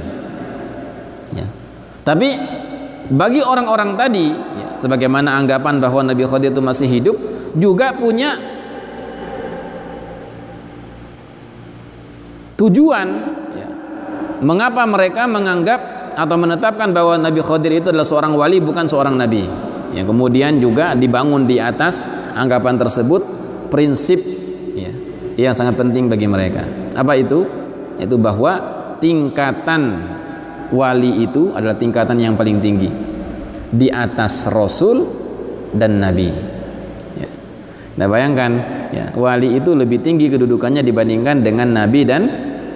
Ya. 1.36 1.44
Tapi 2.00 2.32
bagi 3.12 3.44
orang-orang 3.44 3.92
tadi, 4.00 4.32
ya, 4.32 4.72
sebagaimana 4.72 5.36
anggapan 5.36 5.84
bahwa 5.84 6.00
Nabi 6.08 6.24
Khadir 6.24 6.56
itu 6.56 6.64
masih 6.64 6.88
hidup, 6.88 7.16
juga 7.52 7.92
punya 7.92 8.40
tujuan. 12.56 13.08
Ya. 13.52 13.68
Mengapa 14.40 14.88
mereka 14.88 15.28
menganggap 15.28 16.16
atau 16.16 16.40
menetapkan 16.40 16.88
bahwa 16.96 17.20
Nabi 17.20 17.44
Khadir 17.44 17.84
itu 17.84 17.92
adalah 17.92 18.08
seorang 18.08 18.32
wali 18.32 18.64
bukan 18.64 18.88
seorang 18.88 19.12
nabi? 19.12 19.44
Yang 19.92 20.08
kemudian 20.08 20.56
juga 20.56 20.96
dibangun 20.96 21.44
di 21.44 21.60
atas 21.60 22.08
anggapan 22.32 22.80
tersebut 22.80 23.20
prinsip 23.68 24.37
yang 25.38 25.54
sangat 25.54 25.78
penting 25.78 26.10
bagi 26.10 26.26
mereka. 26.26 26.66
Apa 26.98 27.14
itu? 27.14 27.46
Yaitu 28.02 28.18
bahwa 28.18 28.58
tingkatan 28.98 30.02
wali 30.74 31.22
itu 31.22 31.54
adalah 31.54 31.78
tingkatan 31.78 32.18
yang 32.18 32.34
paling 32.34 32.58
tinggi 32.58 32.90
di 33.70 33.86
atas 33.86 34.50
rasul 34.50 35.06
dan 35.70 36.02
nabi. 36.02 36.26
Ya. 37.14 37.28
Nah 38.02 38.06
bayangkan 38.10 38.50
ya, 38.90 39.14
wali 39.14 39.54
itu 39.54 39.78
lebih 39.78 40.02
tinggi 40.02 40.26
kedudukannya 40.26 40.82
dibandingkan 40.82 41.46
dengan 41.46 41.70
nabi 41.70 42.02
dan 42.02 42.22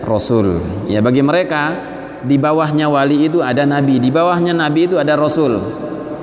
rasul. 0.07 0.63
Ya 0.87 1.03
bagi 1.03 1.27
mereka 1.27 1.75
di 2.23 2.39
bawahnya 2.39 2.87
wali 2.87 3.27
itu 3.27 3.43
ada 3.43 3.67
nabi, 3.67 3.99
di 3.99 4.15
bawahnya 4.15 4.55
nabi 4.55 4.87
itu 4.87 5.03
ada 5.03 5.19
rasul. 5.19 5.59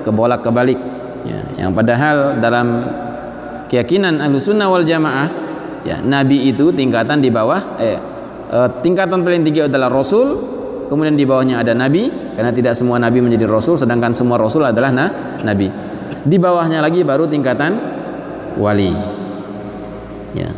Kebolak 0.00 0.40
kebalik. 0.40 0.80
Ya, 1.28 1.68
yang 1.68 1.76
padahal 1.76 2.40
dalam 2.40 2.88
keyakinan 3.68 4.24
Ahlussunnah 4.24 4.72
wal 4.72 4.88
Jamaah 4.88 5.28
ya 5.86 6.00
nabi 6.04 6.50
itu 6.50 6.72
tingkatan 6.72 7.24
di 7.24 7.32
bawah 7.32 7.80
eh, 7.80 7.98
eh, 8.52 8.68
tingkatan 8.84 9.24
paling 9.24 9.42
tinggi 9.44 9.64
adalah 9.64 9.88
rasul 9.88 10.58
kemudian 10.90 11.14
di 11.14 11.22
bawahnya 11.22 11.62
ada 11.62 11.72
nabi 11.72 12.10
karena 12.34 12.50
tidak 12.50 12.74
semua 12.74 12.98
nabi 12.98 13.22
menjadi 13.22 13.46
rasul 13.46 13.78
sedangkan 13.78 14.10
semua 14.10 14.34
rasul 14.34 14.66
adalah 14.66 14.90
nah, 14.90 15.38
nabi. 15.46 15.70
Di 16.20 16.36
bawahnya 16.36 16.82
lagi 16.82 17.06
baru 17.06 17.30
tingkatan 17.30 17.78
wali. 18.58 18.90
Ya 20.34 20.50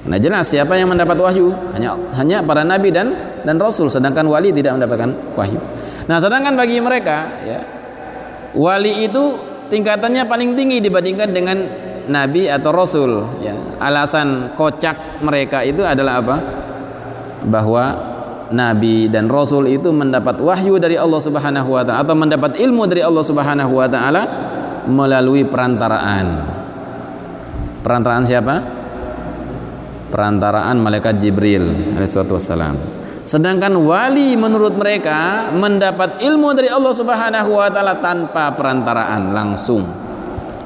nah 0.00 0.16
jelas 0.16 0.48
siapa 0.48 0.76
yang 0.76 0.92
mendapat 0.92 1.16
wahyu? 1.16 1.52
Hanya 1.76 1.96
hanya 2.20 2.44
para 2.44 2.60
nabi 2.60 2.92
dan 2.92 3.12
dan 3.40 3.56
rasul 3.56 3.88
sedangkan 3.88 4.28
wali 4.28 4.52
tidak 4.52 4.76
mendapatkan 4.76 5.12
wahyu. 5.32 5.60
Nah 6.08 6.20
sedangkan 6.20 6.56
bagi 6.60 6.76
mereka 6.84 7.24
ya 7.48 7.60
wali 8.52 9.08
itu 9.08 9.38
tingkatannya 9.72 10.28
paling 10.28 10.58
tinggi 10.58 10.82
dibandingkan 10.84 11.28
dengan 11.30 11.56
nabi 12.10 12.50
atau 12.50 12.70
rasul 12.74 13.22
ya 13.40 13.54
alasan 13.78 14.52
kocak 14.58 15.22
mereka 15.22 15.62
itu 15.62 15.86
adalah 15.86 16.18
apa 16.18 16.36
bahwa 17.46 17.84
nabi 18.50 19.06
dan 19.06 19.30
rasul 19.30 19.70
itu 19.70 19.94
mendapat 19.94 20.42
wahyu 20.42 20.76
dari 20.82 20.98
Allah 20.98 21.22
Subhanahu 21.22 21.70
wa 21.70 21.86
taala 21.86 22.02
atau 22.02 22.18
mendapat 22.18 22.58
ilmu 22.58 22.82
dari 22.90 23.06
Allah 23.06 23.22
Subhanahu 23.22 23.72
wa 23.78 23.86
taala 23.86 24.22
melalui 24.90 25.46
perantaraan 25.46 26.58
Perantaraan 27.80 28.24
siapa? 28.28 28.56
Perantaraan 30.12 30.76
malaikat 30.76 31.16
Jibril 31.16 31.96
alaihissalatu 31.96 32.36
wassalam. 32.36 32.76
Sedangkan 33.24 33.72
wali 33.80 34.36
menurut 34.36 34.76
mereka 34.76 35.48
mendapat 35.52 36.20
ilmu 36.20 36.52
dari 36.52 36.68
Allah 36.68 36.92
Subhanahu 36.92 37.50
wa 37.56 37.68
taala 37.72 37.96
tanpa 38.04 38.52
perantaraan 38.52 39.32
langsung 39.32 39.84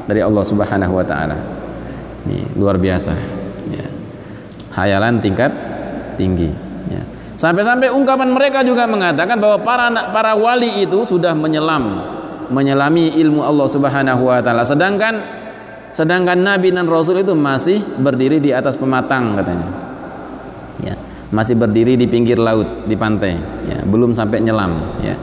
dari 0.05 0.21
Allah 0.21 0.45
Subhanahu 0.45 0.93
wa 0.97 1.05
taala. 1.05 1.37
Ini 2.25 2.57
luar 2.57 2.81
biasa. 2.81 3.12
Ya. 3.73 3.87
Hayalan 4.75 5.21
tingkat 5.21 5.53
tinggi. 6.17 6.51
Ya. 6.88 7.03
Sampai-sampai 7.37 7.93
ungkapan 7.93 8.33
mereka 8.33 8.64
juga 8.64 8.88
mengatakan 8.88 9.37
bahwa 9.37 9.61
para 9.61 9.90
para 10.11 10.33
wali 10.37 10.85
itu 10.85 11.05
sudah 11.05 11.37
menyelam, 11.37 12.01
menyelami 12.49 13.17
ilmu 13.21 13.45
Allah 13.45 13.69
Subhanahu 13.69 14.23
wa 14.29 14.40
taala. 14.40 14.64
Sedangkan 14.64 15.21
sedangkan 15.95 16.40
nabi 16.40 16.75
dan 16.75 16.88
rasul 16.88 17.21
itu 17.21 17.37
masih 17.37 17.81
berdiri 18.01 18.40
di 18.40 18.51
atas 18.51 18.75
pematang 18.81 19.37
katanya. 19.37 19.69
Ya 20.81 20.95
masih 21.35 21.59
berdiri 21.59 21.99
di 21.99 22.07
pinggir 22.07 22.38
laut 22.38 22.87
di 22.87 22.95
pantai 22.95 23.35
ya, 23.67 23.83
belum 23.83 24.14
sampai 24.14 24.38
nyelam 24.38 24.71
ya. 25.03 25.19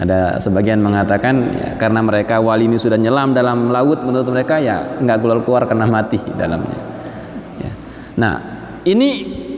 Ada 0.00 0.40
sebagian 0.40 0.80
mengatakan 0.80 1.52
ya, 1.52 1.68
karena 1.76 2.00
mereka 2.00 2.40
wali 2.40 2.64
ini 2.64 2.80
sudah 2.80 2.96
nyelam 2.96 3.36
dalam 3.36 3.68
laut 3.68 4.00
menurut 4.00 4.24
mereka 4.32 4.56
ya 4.56 4.96
nggak 4.96 5.18
keluar 5.20 5.38
keluar 5.44 5.62
karena 5.68 5.84
mati 5.84 6.16
dalamnya. 6.34 6.80
Ya. 7.60 7.72
nah 8.16 8.34
ini 8.88 9.08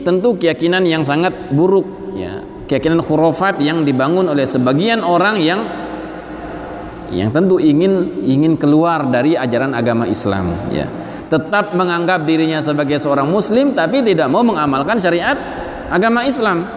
tentu 0.03 0.35
keyakinan 0.35 0.83
yang 0.83 1.07
sangat 1.07 1.31
buruk 1.55 2.11
ya. 2.19 2.43
Keyakinan 2.63 3.03
khurafat 3.03 3.59
yang 3.59 3.83
dibangun 3.83 4.31
oleh 4.31 4.47
sebagian 4.47 5.03
orang 5.03 5.39
yang 5.39 5.63
yang 7.13 7.29
tentu 7.29 7.61
ingin 7.61 8.23
ingin 8.25 8.57
keluar 8.57 9.07
dari 9.07 9.39
ajaran 9.39 9.71
agama 9.71 10.03
Islam 10.07 10.51
ya. 10.73 10.87
Tetap 11.31 11.73
menganggap 11.73 12.27
dirinya 12.27 12.59
sebagai 12.59 12.99
seorang 12.99 13.31
muslim 13.31 13.71
tapi 13.71 14.03
tidak 14.03 14.27
mau 14.27 14.43
mengamalkan 14.43 14.99
syariat 14.99 15.39
agama 15.87 16.27
Islam. 16.27 16.67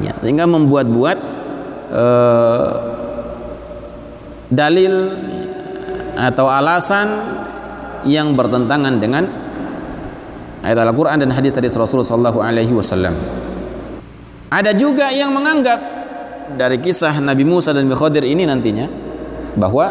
Ya 0.00 0.14
sehingga 0.22 0.46
membuat-buat 0.46 1.39
uh, 1.90 2.70
dalil 4.50 4.94
atau 6.18 6.46
alasan 6.50 7.08
yang 8.08 8.32
bertentangan 8.34 8.94
dengan 8.98 9.24
ayat 10.64 10.78
Al-Qur'an 10.80 11.20
dan 11.20 11.30
hadis 11.32 11.54
hadis 11.54 11.76
Rasulullah 11.76 12.08
sallallahu 12.08 12.40
alaihi 12.40 12.72
wasallam. 12.72 13.14
Ada 14.50 14.74
juga 14.74 15.14
yang 15.14 15.30
menganggap 15.30 15.78
dari 16.58 16.82
kisah 16.82 17.22
Nabi 17.22 17.46
Musa 17.46 17.70
dan 17.70 17.86
Nabi 17.86 17.94
Khadir 17.94 18.26
ini 18.26 18.42
nantinya 18.42 18.90
bahwa 19.54 19.86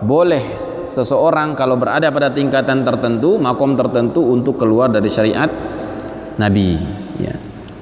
boleh 0.00 0.40
seseorang 0.88 1.52
kalau 1.52 1.76
berada 1.76 2.08
pada 2.08 2.32
tingkatan 2.32 2.80
tertentu, 2.86 3.36
makom 3.36 3.76
tertentu 3.76 4.24
untuk 4.32 4.56
keluar 4.56 4.88
dari 4.88 5.12
syariat 5.12 5.50
Nabi. 6.40 6.80
Ya. 7.20 7.34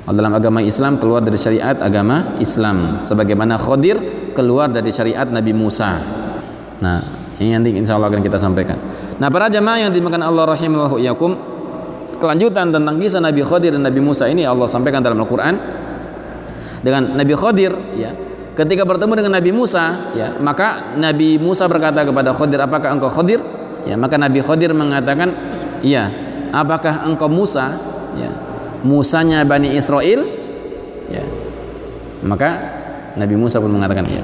Dalam 0.02 0.34
agama 0.34 0.58
Islam 0.58 0.98
keluar 0.98 1.22
dari 1.22 1.38
syariat 1.38 1.78
agama 1.78 2.34
Islam, 2.42 3.06
sebagaimana 3.06 3.54
Khadir 3.54 4.02
keluar 4.34 4.66
dari 4.66 4.90
syariat 4.90 5.30
Nabi 5.30 5.54
Musa. 5.54 5.94
Nah, 6.82 6.98
ini 7.38 7.54
nanti 7.54 7.70
insya 7.70 7.94
Allah 7.94 8.10
akan 8.10 8.18
kita 8.18 8.34
sampaikan. 8.34 8.74
Nah, 9.22 9.30
para 9.30 9.46
jamaah 9.46 9.86
yang 9.86 9.92
dimakan 9.94 10.26
Allah 10.26 10.50
rahimallahu 10.50 10.98
iyakum, 10.98 11.38
kelanjutan 12.22 12.70
tentang 12.70 13.02
kisah 13.02 13.18
Nabi 13.18 13.42
Khadir 13.42 13.74
dan 13.74 13.82
Nabi 13.82 13.98
Musa 13.98 14.30
ini 14.30 14.46
Allah 14.46 14.70
sampaikan 14.70 15.02
dalam 15.02 15.18
Al-Quran 15.18 15.58
dengan 16.86 17.18
Nabi 17.18 17.34
Khadir 17.34 17.74
ya 17.98 18.14
ketika 18.54 18.86
bertemu 18.86 19.18
dengan 19.18 19.42
Nabi 19.42 19.50
Musa 19.50 20.14
ya 20.14 20.38
maka 20.38 20.94
Nabi 20.94 21.42
Musa 21.42 21.66
berkata 21.66 22.06
kepada 22.06 22.30
Khadir 22.30 22.62
apakah 22.62 22.94
engkau 22.94 23.10
Khadir 23.10 23.42
ya 23.82 23.98
maka 23.98 24.14
Nabi 24.14 24.38
Khadir 24.38 24.70
mengatakan 24.70 25.34
iya 25.82 26.06
apakah 26.54 27.10
engkau 27.10 27.26
Musa 27.26 27.74
ya 28.14 28.30
Musanya 28.83 29.42
Bani 29.47 29.75
Israel 29.75 30.27
ya. 31.11 31.25
Maka 32.23 32.51
Nabi 33.18 33.35
Musa 33.35 33.59
pun 33.59 33.75
mengatakan 33.75 34.07
iya 34.09 34.23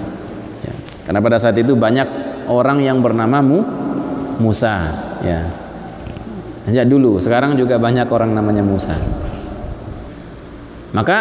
ya. 0.64 0.74
karena 1.08 1.20
pada 1.20 1.36
saat 1.36 1.58
itu 1.58 1.74
banyak 1.74 2.06
orang 2.48 2.80
yang 2.82 3.02
bernama 3.02 3.42
Mu 3.42 3.60
Musa 4.38 4.74
ya. 5.22 5.40
Sejak 6.68 6.84
dulu 6.84 7.16
sekarang 7.16 7.56
juga 7.56 7.80
banyak 7.80 8.06
orang 8.12 8.36
namanya 8.36 8.60
Musa. 8.60 8.92
Maka 10.92 11.18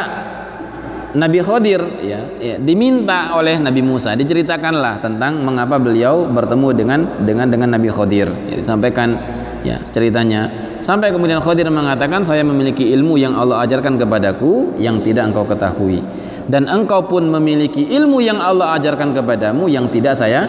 Nabi 1.17 1.39
Khadir 1.39 1.81
ya, 2.03 2.19
ya 2.37 2.55
diminta 2.59 3.33
oleh 3.33 3.57
Nabi 3.57 3.79
Musa 3.79 4.13
diceritakanlah 4.13 4.99
tentang 4.99 5.39
mengapa 5.39 5.79
beliau 5.79 6.27
bertemu 6.27 6.67
dengan 6.75 6.99
dengan 7.23 7.47
dengan 7.47 7.69
Nabi 7.73 7.89
Khadir. 7.89 8.27
Ya, 8.51 8.55
disampaikan 8.59 9.15
ya 9.63 9.79
ceritanya 9.95 10.66
sampai 10.79 11.13
kemudian 11.13 11.41
Khadir 11.41 11.67
mengatakan 11.69 12.23
saya 12.23 12.41
memiliki 12.45 12.93
ilmu 12.93 13.17
yang 13.19 13.33
Allah 13.37 13.63
ajarkan 13.65 13.97
kepadaku 13.97 14.77
yang 14.81 15.01
tidak 15.01 15.29
engkau 15.29 15.45
ketahui 15.45 16.01
dan 16.47 16.65
engkau 16.69 17.05
pun 17.05 17.27
memiliki 17.27 17.85
ilmu 17.97 18.23
yang 18.23 18.39
Allah 18.39 18.75
ajarkan 18.79 19.11
kepadamu 19.11 19.67
yang 19.67 19.91
tidak 19.91 20.15
saya 20.15 20.47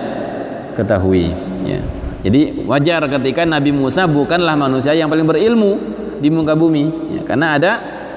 ketahui 0.78 1.30
ya 1.66 1.80
jadi 2.18 2.66
wajar 2.66 3.06
ketika 3.06 3.46
Nabi 3.46 3.70
Musa 3.70 4.10
bukanlah 4.10 4.58
manusia 4.58 4.90
yang 4.94 5.06
paling 5.06 5.26
berilmu 5.26 5.78
di 6.18 6.28
muka 6.34 6.58
bumi 6.58 7.14
ya, 7.14 7.22
karena 7.22 7.46
ada 7.54 7.72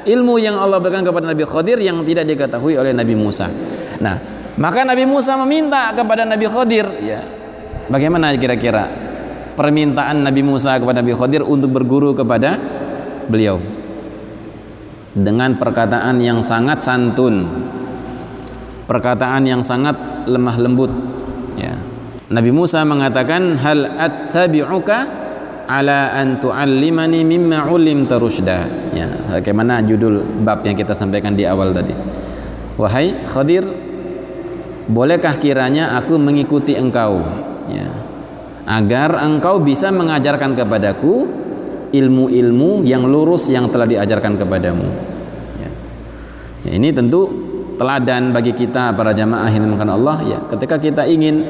ilmu 0.06 0.41
yang 0.41 0.58
Allah 0.58 0.82
berikan 0.82 1.06
kepada 1.06 1.30
Nabi 1.30 1.45
Khadir 1.45 1.78
yang 1.78 2.02
tidak 2.02 2.26
diketahui 2.26 2.78
oleh 2.78 2.93
Nabi 2.93 3.13
Musa. 3.13 3.45
Nah, 4.02 4.17
maka 4.58 4.82
Nabi 4.82 5.06
Musa 5.06 5.38
meminta 5.45 5.93
kepada 5.93 6.26
Nabi 6.26 6.45
Khadir, 6.50 6.86
ya. 7.06 7.21
Bagaimana 7.91 8.32
kira-kira 8.39 8.88
permintaan 9.56 10.24
Nabi 10.24 10.42
Musa 10.44 10.78
kepada 10.80 11.04
Nabi 11.04 11.14
Khadir 11.16 11.42
untuk 11.44 11.72
berguru 11.76 12.16
kepada 12.16 12.60
beliau? 13.28 13.60
Dengan 15.12 15.60
perkataan 15.60 16.24
yang 16.24 16.40
sangat 16.40 16.80
santun. 16.84 17.44
Perkataan 18.88 19.44
yang 19.48 19.64
sangat 19.64 19.96
lemah 20.28 20.56
lembut, 20.60 20.92
ya. 21.56 21.72
Nabi 22.32 22.52
Musa 22.52 22.84
mengatakan 22.88 23.60
hal 23.60 23.88
attabi'uka 24.00 24.98
ala 25.68 26.12
an 26.16 26.40
tu'allimani 26.40 27.24
mimma 27.24 27.72
ulimta 27.72 28.20
rusyda. 28.20 28.68
Ya, 28.92 29.08
bagaimana 29.32 29.80
judul 29.84 30.24
bab 30.44 30.64
yang 30.68 30.76
kita 30.76 30.92
sampaikan 30.92 31.36
di 31.36 31.48
awal 31.48 31.72
tadi. 31.72 31.96
Wahai 32.76 33.16
Khadir, 33.28 33.64
bolehkah 34.92 35.36
kiranya 35.40 35.96
aku 35.96 36.20
mengikuti 36.20 36.76
engkau? 36.76 37.24
Agar 38.65 39.17
engkau 39.26 39.58
bisa 39.62 39.89
mengajarkan 39.89 40.54
kepadaku 40.54 41.28
ilmu-ilmu 41.91 42.88
yang 42.88 43.04
lurus 43.04 43.52
yang 43.52 43.67
telah 43.67 43.86
diajarkan 43.86 44.39
kepadamu. 44.39 44.88
Ya. 45.60 45.69
ya 46.69 46.71
ini 46.80 46.89
tentu 46.95 47.28
teladan 47.76 48.30
bagi 48.30 48.54
kita 48.54 48.93
para 48.93 49.12
jamaah 49.12 49.50
yang 49.50 49.65
dimakan 49.65 49.89
Allah 49.97 50.21
ya 50.21 50.38
ketika 50.54 50.78
kita 50.78 51.02
ingin 51.10 51.41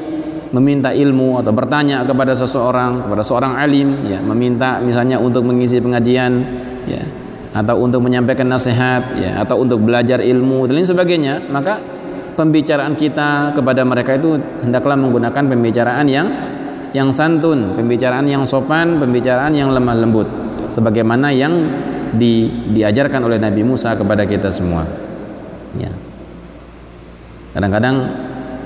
meminta 0.56 0.88
ilmu 0.88 1.36
atau 1.36 1.52
bertanya 1.52 2.08
kepada 2.08 2.32
seseorang 2.32 3.04
kepada 3.04 3.20
seorang 3.20 3.52
alim 3.60 4.00
ya 4.08 4.16
meminta 4.24 4.80
misalnya 4.80 5.20
untuk 5.20 5.44
mengisi 5.44 5.76
pengajian 5.80 6.40
ya 6.88 7.04
atau 7.52 7.84
untuk 7.84 8.00
menyampaikan 8.00 8.48
nasihat 8.48 9.12
ya 9.20 9.44
atau 9.44 9.60
untuk 9.60 9.84
belajar 9.84 10.24
ilmu 10.24 10.64
dan 10.64 10.80
lain 10.80 10.88
sebagainya 10.88 11.34
maka 11.52 11.80
pembicaraan 12.32 12.96
kita 12.96 13.52
kepada 13.52 13.84
mereka 13.84 14.16
itu 14.16 14.40
hendaklah 14.64 14.96
menggunakan 14.96 15.42
pembicaraan 15.52 16.08
yang 16.08 16.26
yang 16.92 17.08
santun 17.12 17.76
pembicaraan 17.76 18.28
yang 18.28 18.44
sopan 18.44 19.00
pembicaraan 19.00 19.52
yang 19.56 19.72
lemah 19.72 19.96
lembut 19.96 20.28
sebagaimana 20.68 21.32
yang 21.32 21.52
di, 22.12 22.48
diajarkan 22.72 23.24
oleh 23.24 23.40
Nabi 23.40 23.64
Musa 23.64 23.96
kepada 23.96 24.28
kita 24.28 24.52
semua. 24.52 24.84
Ya. 25.76 25.88
Kadang-kadang 27.56 27.96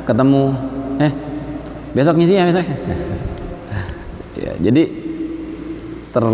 ketemu 0.02 0.42
eh 0.98 1.12
besok 1.94 2.18
ngisi 2.18 2.34
ya 2.38 2.44
misalnya 2.46 2.74
ya, 4.38 4.52
jadi 4.58 4.82
ter, 6.10 6.24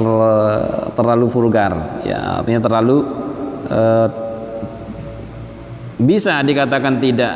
terlalu 0.96 1.26
vulgar. 1.28 2.00
Ya 2.04 2.40
artinya 2.40 2.60
terlalu 2.64 3.04
uh, 3.68 4.08
bisa 6.00 6.40
dikatakan 6.40 6.98
tidak 6.98 7.34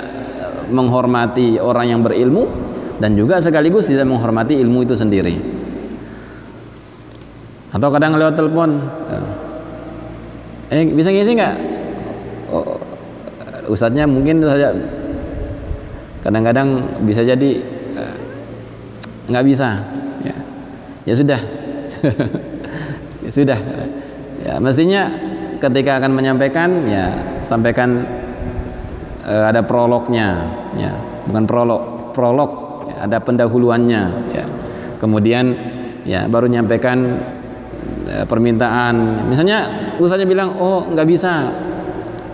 menghormati 0.73 1.61
orang 1.63 1.87
yang 1.93 2.01
berilmu 2.03 2.66
dan 2.97 3.13
juga 3.13 3.41
sekaligus 3.41 3.93
tidak 3.93 4.09
menghormati 4.09 4.57
ilmu 4.61 4.85
itu 4.85 4.97
sendiri. 4.97 5.37
Atau 7.73 7.93
kadang 7.93 8.17
lewat 8.17 8.35
telepon 8.39 8.81
eh 10.73 10.83
bisa 10.91 11.13
ngisi 11.13 11.37
nggak? 11.37 11.55
Oh, 12.51 12.79
ustadznya 13.69 14.09
mungkin 14.09 14.41
saja. 14.43 14.73
Kadang-kadang 16.25 16.83
bisa 17.07 17.23
jadi 17.23 17.61
nggak 19.31 19.45
bisa. 19.47 19.69
Ya, 20.23 20.37
ya 21.07 21.15
sudah. 21.15 21.41
Ya 23.27 23.35
sudah. 23.35 23.59
Ya 24.47 24.63
mestinya 24.63 25.11
ketika 25.59 25.99
akan 25.99 26.15
menyampaikan 26.15 26.87
ya 26.87 27.11
sampaikan 27.43 28.07
uh, 29.27 29.51
ada 29.51 29.67
prolognya. 29.67 30.47
Ya 30.79 30.95
bukan 31.27 31.43
prolog 31.43 31.83
prolog 32.15 32.66
ada 33.01 33.19
pendahuluannya 33.21 34.03
ya. 34.33 34.45
Kemudian 34.97 35.53
ya 36.09 36.25
baru 36.27 36.49
nyampaikan 36.49 37.19
eh, 38.09 38.25
permintaan. 38.25 39.27
Misalnya 39.29 39.93
usahanya 40.01 40.29
bilang 40.29 40.55
oh 40.57 40.87
nggak 40.89 41.09
bisa. 41.09 41.47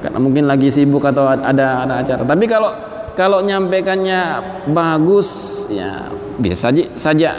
Karena 0.03 0.18
mungkin 0.18 0.51
lagi 0.51 0.70
sibuk 0.70 1.03
atau 1.07 1.31
ada 1.31 1.87
ada 1.87 1.94
acara. 2.03 2.22
Tapi 2.27 2.44
kalau 2.51 2.70
kalau 3.14 3.38
nyampaikannya 3.44 4.42
bagus 4.75 5.29
ya 5.70 6.11
bisa 6.40 6.72
saja 6.72 6.85
saja 6.96 7.31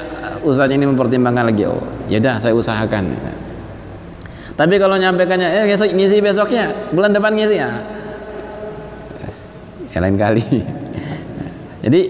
usahanya 0.44 0.84
ini 0.84 0.86
mempertimbangkan 0.92 1.52
lagi. 1.52 1.68
Oh 1.68 1.84
ya 2.08 2.24
dah 2.24 2.40
saya 2.40 2.56
usahakan 2.56 3.16
tapi 4.54 4.78
kalau 4.78 5.02
nyampaikannya 5.02 5.50
eh 5.50 5.66
besok 5.66 5.90
ngisi 5.98 6.22
besoknya 6.22 6.70
bulan 6.94 7.10
depan 7.10 7.34
ngisi. 7.34 7.58
Ya 7.58 7.70
ya 9.94 9.98
lain 10.02 10.18
kali. 10.18 10.46
Jadi 11.86 12.02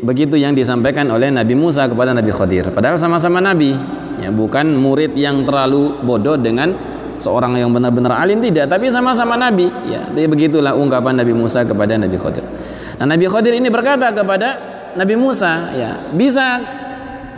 begitu 0.00 0.36
yang 0.40 0.56
disampaikan 0.56 1.08
oleh 1.12 1.28
Nabi 1.28 1.52
Musa 1.52 1.84
kepada 1.86 2.16
Nabi 2.16 2.32
Khadir. 2.32 2.72
Padahal 2.72 2.96
sama-sama 2.96 3.38
Nabi 3.38 3.76
ya 4.20 4.32
bukan 4.32 4.76
murid 4.76 5.16
yang 5.16 5.44
terlalu 5.44 6.00
bodoh 6.04 6.36
dengan 6.40 6.72
seorang 7.20 7.60
yang 7.60 7.70
benar-benar 7.70 8.16
alim 8.16 8.40
tidak. 8.40 8.72
Tapi 8.72 8.88
sama-sama 8.88 9.36
Nabi 9.36 9.68
ya. 9.88 10.08
Jadi 10.10 10.26
begitulah 10.26 10.72
ungkapan 10.72 11.20
Nabi 11.20 11.36
Musa 11.36 11.62
kepada 11.68 12.00
Nabi 12.00 12.16
Khadir. 12.16 12.44
Nah 13.00 13.06
Nabi 13.06 13.26
Khadir 13.28 13.52
ini 13.56 13.68
berkata 13.68 14.08
kepada 14.12 14.48
Nabi 14.96 15.14
Musa 15.14 15.70
ya 15.76 15.92
bisa 16.16 16.60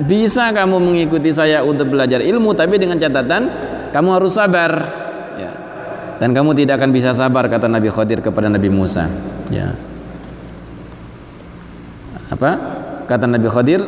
bisa 0.03 0.55
kamu 0.55 0.81
mengikuti 0.81 1.35
saya 1.35 1.61
untuk 1.61 1.93
belajar 1.93 2.25
ilmu 2.25 2.57
tapi 2.57 2.81
dengan 2.81 2.97
catatan 2.97 3.51
kamu 3.91 4.09
harus 4.23 4.39
sabar 4.39 4.71
ya. 5.37 5.53
Dan 6.23 6.31
kamu 6.31 6.55
tidak 6.55 6.79
akan 6.79 6.95
bisa 6.95 7.11
sabar 7.11 7.51
kata 7.51 7.67
Nabi 7.67 7.91
Khadir 7.91 8.23
kepada 8.23 8.47
Nabi 8.47 8.71
Musa 8.71 9.11
ya 9.51 9.92
apa? 12.31 12.51
Kata 13.09 13.27
Nabi 13.27 13.49
Khadir 13.51 13.81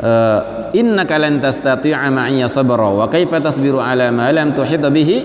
uh, 0.00 0.40
innaka 0.76 1.16
lan 1.16 1.40
tastati'a 1.40 2.10
ma'iya 2.10 2.50
sabra 2.50 2.90
wa 2.90 3.06
kaifa 3.08 3.40
tasbiru 3.40 3.80
ala 3.80 4.10
ma 4.10 4.28
lam 4.34 4.52
tuhit 4.52 4.82
bihi 4.82 5.16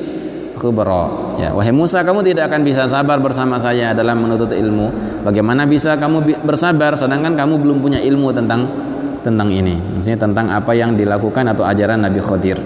khubra. 0.56 1.36
Ya 1.40 1.56
wahai 1.56 1.72
Musa 1.72 2.04
kamu 2.04 2.24
tidak 2.24 2.52
akan 2.52 2.62
bisa 2.68 2.88
sabar 2.88 3.20
bersama 3.24 3.60
saya 3.60 3.96
dalam 3.96 4.20
menuntut 4.24 4.52
ilmu. 4.52 4.92
Bagaimana 5.24 5.64
bisa 5.68 5.96
kamu 5.96 6.44
bersabar 6.44 6.96
sedangkan 7.00 7.36
kamu 7.36 7.60
belum 7.60 7.78
punya 7.80 8.00
ilmu 8.04 8.32
tentang 8.36 8.68
tentang 9.24 9.48
ini? 9.52 9.76
Maksudnya 9.76 10.20
tentang 10.20 10.52
apa 10.52 10.72
yang 10.76 10.96
dilakukan 10.96 11.48
atau 11.52 11.64
ajaran 11.64 12.04
Nabi 12.04 12.20
Khadir. 12.20 12.60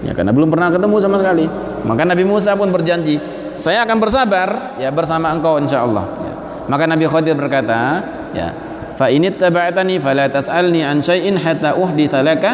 Ya 0.00 0.16
karena 0.16 0.32
belum 0.32 0.48
pernah 0.48 0.72
ketemu 0.72 0.96
sama 1.02 1.20
sekali. 1.20 1.44
Maka 1.84 2.02
Nabi 2.08 2.24
Musa 2.24 2.56
pun 2.56 2.72
berjanji 2.72 3.20
saya 3.54 3.84
akan 3.84 3.98
bersabar 3.98 4.78
ya 4.78 4.88
bersama 4.94 5.28
engkau 5.34 5.58
insyaallah 5.58 6.04
ya. 6.22 6.34
maka 6.70 6.84
Nabi 6.86 7.04
Khadir 7.04 7.34
berkata 7.34 8.02
ya. 8.34 8.48
Fa 8.94 9.08
ini 9.08 9.32
taba'tani 9.32 9.96
fala 9.96 10.28
tas'alni 10.28 10.84
an 10.84 11.00
syai'in 11.00 11.40
hatta 11.40 11.72
uhditsa 11.78 12.20
laka 12.20 12.52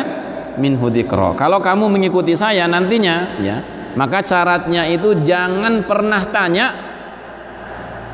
min 0.56 0.78
dzikra 0.78 1.34
kalau 1.34 1.58
kamu 1.60 1.90
mengikuti 1.90 2.32
saya 2.32 2.64
nantinya 2.70 3.36
ya 3.42 3.60
maka 3.98 4.22
syaratnya 4.22 4.86
itu 4.88 5.20
jangan 5.26 5.84
pernah 5.84 6.22
tanya 6.28 6.72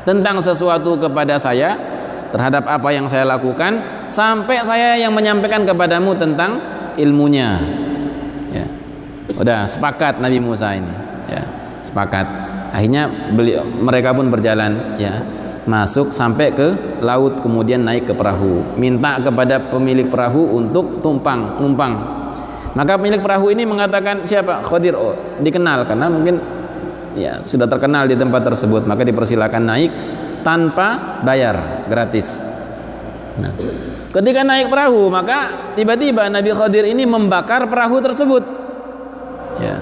tentang 0.03 0.39
sesuatu 0.39 0.99
kepada 0.99 1.39
saya 1.39 1.75
terhadap 2.33 2.65
apa 2.65 2.89
yang 2.91 3.05
saya 3.05 3.23
lakukan 3.27 3.79
sampai 4.09 4.65
saya 4.65 4.97
yang 4.97 5.13
menyampaikan 5.13 5.63
kepadamu 5.63 6.17
tentang 6.17 6.57
ilmunya. 6.97 7.61
Ya. 8.49 8.65
Udah 9.37 9.69
sepakat 9.69 10.17
Nabi 10.19 10.41
Musa 10.41 10.73
ini. 10.75 10.89
Ya 11.29 11.43
sepakat. 11.83 12.25
Akhirnya 12.73 13.05
beliau 13.05 13.61
mereka 13.61 14.17
pun 14.17 14.33
berjalan 14.33 14.97
ya 14.97 15.21
masuk 15.63 16.11
sampai 16.11 16.51
ke 16.51 16.99
laut 16.99 17.39
kemudian 17.39 17.83
naik 17.83 18.07
ke 18.09 18.13
perahu. 18.15 18.75
Minta 18.75 19.19
kepada 19.19 19.59
pemilik 19.59 20.07
perahu 20.07 20.59
untuk 20.59 20.99
tumpang 20.99 21.59
numpang. 21.59 21.93
Maka 22.73 22.97
pemilik 22.97 23.21
perahu 23.21 23.53
ini 23.53 23.63
mengatakan 23.63 24.25
siapa? 24.27 24.65
Khadir. 24.65 24.97
Oh 24.97 25.15
dikenal 25.39 25.85
karena 25.87 26.09
mungkin 26.09 26.41
ya 27.13 27.39
sudah 27.39 27.69
terkenal 27.69 28.09
di 28.09 28.19
tempat 28.19 28.43
tersebut. 28.43 28.83
Maka 28.83 29.07
dipersilakan 29.07 29.63
naik 29.63 29.91
tanpa 30.43 31.19
bayar 31.23 31.85
gratis. 31.87 32.43
Nah 33.39 33.53
ketika 34.13 34.45
naik 34.45 34.67
perahu 34.67 35.07
maka 35.09 35.71
tiba-tiba 35.79 36.27
Nabi 36.27 36.51
Khadir 36.51 36.85
ini 36.91 37.07
membakar 37.07 37.65
perahu 37.71 38.03
tersebut. 38.03 38.43
Ya 39.63 39.79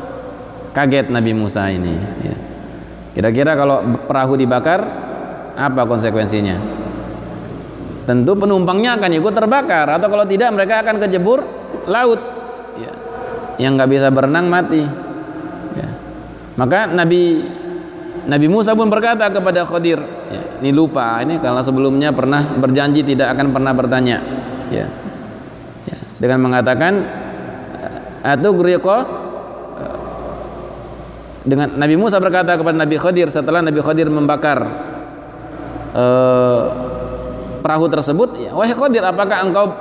kaget 0.72 1.12
Nabi 1.12 1.32
Musa 1.36 1.68
ini 1.68 1.96
ya. 2.22 2.36
Kira-kira 3.12 3.60
kalau 3.60 3.84
perahu 4.08 4.40
dibakar 4.40 5.11
apa 5.56 5.82
konsekuensinya 5.86 6.82
tentu 8.06 8.34
penumpangnya 8.34 8.98
akan 8.98 9.12
ikut 9.14 9.34
terbakar 9.34 9.88
atau 9.88 10.08
kalau 10.10 10.26
tidak 10.26 10.50
mereka 10.52 10.82
akan 10.82 10.98
kejebur 11.00 11.46
laut 11.86 12.22
ya. 12.76 12.94
yang 13.62 13.78
nggak 13.78 13.90
bisa 13.90 14.08
berenang 14.10 14.50
mati 14.50 14.82
ya. 15.78 15.90
maka 16.58 16.90
Nabi 16.90 17.46
Nabi 18.22 18.48
Musa 18.50 18.78
pun 18.78 18.90
berkata 18.90 19.30
kepada 19.30 19.66
Khadir 19.66 20.02
ya, 20.30 20.44
ini 20.62 20.70
lupa 20.74 21.22
ini 21.22 21.38
karena 21.38 21.62
sebelumnya 21.62 22.10
pernah 22.14 22.42
berjanji 22.58 23.06
tidak 23.06 23.34
akan 23.38 23.54
pernah 23.54 23.72
bertanya 23.74 24.18
ya, 24.74 24.86
ya. 25.86 25.98
dengan 26.20 26.52
mengatakan 26.52 26.94
atau 28.22 28.54
griko 28.54 28.98
dengan 31.42 31.74
Nabi 31.74 31.98
Musa 31.98 32.22
berkata 32.22 32.54
kepada 32.54 32.78
Nabi 32.78 32.98
Khadir 33.02 33.34
setelah 33.34 33.66
Nabi 33.66 33.82
Khadir 33.82 34.10
membakar 34.14 34.91
uh, 35.96 36.64
perahu 37.62 37.86
tersebut 37.88 38.30
ya 38.42 38.52
wahai 38.58 38.74
Khadir 38.74 39.06
apakah 39.06 39.46
engkau 39.46 39.72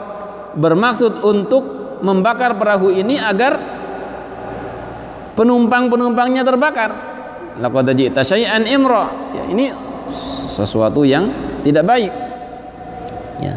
bermaksud 0.55 1.23
untuk 1.23 1.81
membakar 2.01 2.57
perahu 2.57 2.90
ini 2.90 3.20
agar 3.20 3.61
penumpang-penumpangnya 5.37 6.42
terbakar? 6.42 6.90
Laqad 7.61 7.92
ji'ta 7.92 8.25
syai'an 8.25 8.64
imra. 8.64 9.09
Ya 9.37 9.42
ini 9.53 9.73
sesuatu 10.51 11.05
yang 11.05 11.29
tidak 11.61 11.85
baik. 11.87 12.12
Ya 13.40 13.55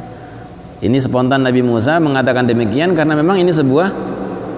ini 0.83 0.99
spontan 0.99 1.43
Nabi 1.43 1.63
Musa 1.63 1.97
mengatakan 1.97 2.45
demikian 2.45 2.93
karena 2.93 3.15
memang 3.15 3.39
ini 3.39 3.51
sebuah 3.51 3.91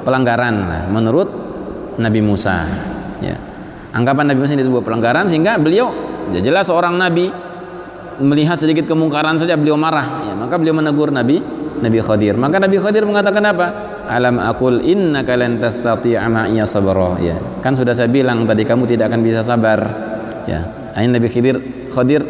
pelanggaran 0.03 0.89
menurut 0.89 1.29
Nabi 2.01 2.21
Musa. 2.25 2.65
Ya 3.21 3.37
anggapan 3.93 4.33
Nabi 4.33 4.39
Musa 4.43 4.53
ini 4.57 4.65
sebuah 4.65 4.83
pelanggaran 4.83 5.29
sehingga 5.29 5.55
beliau 5.61 5.93
ya 6.33 6.41
jelas 6.41 6.67
seorang 6.67 6.97
nabi 6.97 7.29
melihat 8.21 8.55
sedikit 8.59 8.87
kemungkaran 8.87 9.35
saja 9.35 9.59
beliau 9.59 9.75
marah. 9.75 10.23
Ya, 10.27 10.33
maka 10.37 10.55
beliau 10.55 10.75
menegur 10.75 11.11
Nabi 11.11 11.43
Nabi 11.79 11.99
Khadir. 11.99 12.39
Maka 12.39 12.61
Nabi 12.61 12.77
Khadir 12.79 13.03
mengatakan 13.03 13.43
apa? 13.43 13.67
Alam 14.05 14.37
akul 14.37 14.85
inna 14.85 15.25
kalian 15.25 15.57
tastati'a 15.57 16.29
ma'iya 16.29 16.63
sabra. 16.69 17.17
Ya 17.19 17.35
kan 17.59 17.73
sudah 17.73 17.97
saya 17.97 18.07
bilang 18.07 18.45
tadi 18.45 18.63
kamu 18.63 18.85
tidak 18.85 19.11
akan 19.11 19.21
bisa 19.25 19.41
sabar. 19.41 19.79
Ya 20.45 20.61
akhirnya 20.93 21.19
Nabi 21.19 21.27
Khadir 21.27 21.55
Khadir 21.89 22.21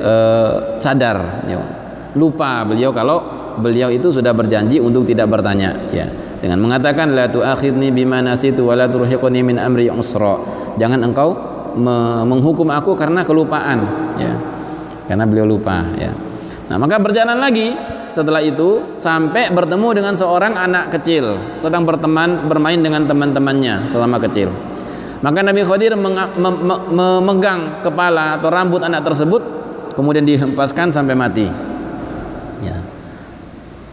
uh, 0.00 0.78
sadar. 0.78 1.18
Ya. 1.50 1.58
lupa 2.14 2.62
beliau 2.62 2.94
kalau 2.94 3.26
beliau 3.58 3.90
itu 3.90 4.14
sudah 4.14 4.30
berjanji 4.30 4.78
untuk 4.78 5.02
tidak 5.02 5.26
bertanya. 5.26 5.74
Ya 5.90 6.06
dengan 6.38 6.62
mengatakan 6.62 7.10
la 7.16 7.26
tu'akhidni 7.26 7.90
bima 7.90 8.22
nasitu 8.22 8.68
wa 8.70 8.78
la 8.78 8.86
turhiqni 8.86 9.42
min 9.42 9.58
amri 9.58 9.90
usra. 9.90 10.38
Jangan 10.78 11.02
engkau 11.02 11.34
menghukum 12.22 12.70
aku 12.70 12.94
karena 12.94 13.26
kelupaan. 13.26 13.82
Ya 14.14 14.54
karena 15.08 15.24
beliau 15.28 15.46
lupa 15.48 15.84
ya. 15.96 16.12
Nah, 16.64 16.80
maka 16.80 16.96
berjalan 16.96 17.36
lagi 17.36 17.76
setelah 18.08 18.40
itu 18.40 18.96
sampai 18.96 19.52
bertemu 19.52 19.88
dengan 20.00 20.14
seorang 20.16 20.56
anak 20.56 20.94
kecil 20.96 21.36
sedang 21.60 21.84
berteman 21.84 22.48
bermain 22.48 22.80
dengan 22.80 23.04
teman-temannya 23.04 23.90
selama 23.90 24.16
kecil. 24.22 24.48
Maka 25.24 25.40
Nabi 25.40 25.64
Khadir 25.64 25.96
memegang 25.96 27.80
kepala 27.80 28.36
atau 28.36 28.48
rambut 28.52 28.84
anak 28.84 29.08
tersebut 29.08 29.40
kemudian 29.96 30.24
dihempaskan 30.28 30.92
sampai 30.92 31.16
mati. 31.16 31.48
Ya. 32.60 32.76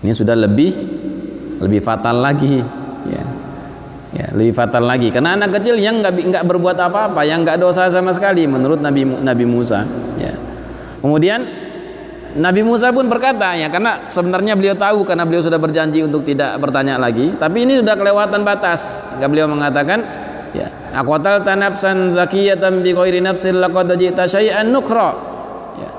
Ini 0.03 0.11
sudah 0.11 0.35
lebih 0.35 0.75
lebih 1.61 1.79
fatal 1.79 2.19
lagi 2.19 2.59
ya. 3.07 3.25
Ya, 4.11 4.27
lebih 4.35 4.51
fatal 4.51 4.83
lagi 4.83 5.07
karena 5.07 5.39
anak 5.39 5.55
kecil 5.55 5.79
yang 5.79 6.03
nggak 6.03 6.11
nggak 6.19 6.43
berbuat 6.43 6.75
apa-apa, 6.75 7.23
yang 7.23 7.47
nggak 7.47 7.55
dosa 7.55 7.87
sama 7.87 8.11
sekali 8.11 8.43
menurut 8.43 8.83
Nabi 8.83 9.07
Nabi 9.07 9.47
Musa, 9.47 9.87
ya. 10.19 10.30
Kemudian 11.01 11.41
Nabi 12.31 12.63
Musa 12.63 12.95
pun 12.95 13.11
berkata 13.11 13.59
ya 13.59 13.67
karena 13.67 14.07
sebenarnya 14.07 14.55
beliau 14.55 14.71
tahu 14.71 15.03
karena 15.03 15.27
beliau 15.27 15.43
sudah 15.43 15.59
berjanji 15.59 15.99
untuk 15.99 16.23
tidak 16.23 16.55
bertanya 16.63 16.95
lagi, 16.95 17.35
tapi 17.35 17.67
ini 17.67 17.83
sudah 17.83 17.97
kelewatan 17.99 18.47
batas. 18.47 19.03
Maka 19.17 19.27
beliau 19.27 19.51
mengatakan 19.51 19.99
ya 20.55 20.71
aqwatal 20.95 21.43
tanafsan 21.43 22.15
zakiyatan 22.15 22.79
bi 22.79 22.95
ghairi 22.95 23.19
nafsin 23.19 23.59
laqad 23.59 23.99
ji'ta 23.99 24.23
syai'an 24.31 24.71
nukra. 24.71 25.11
Ya. 25.75 25.91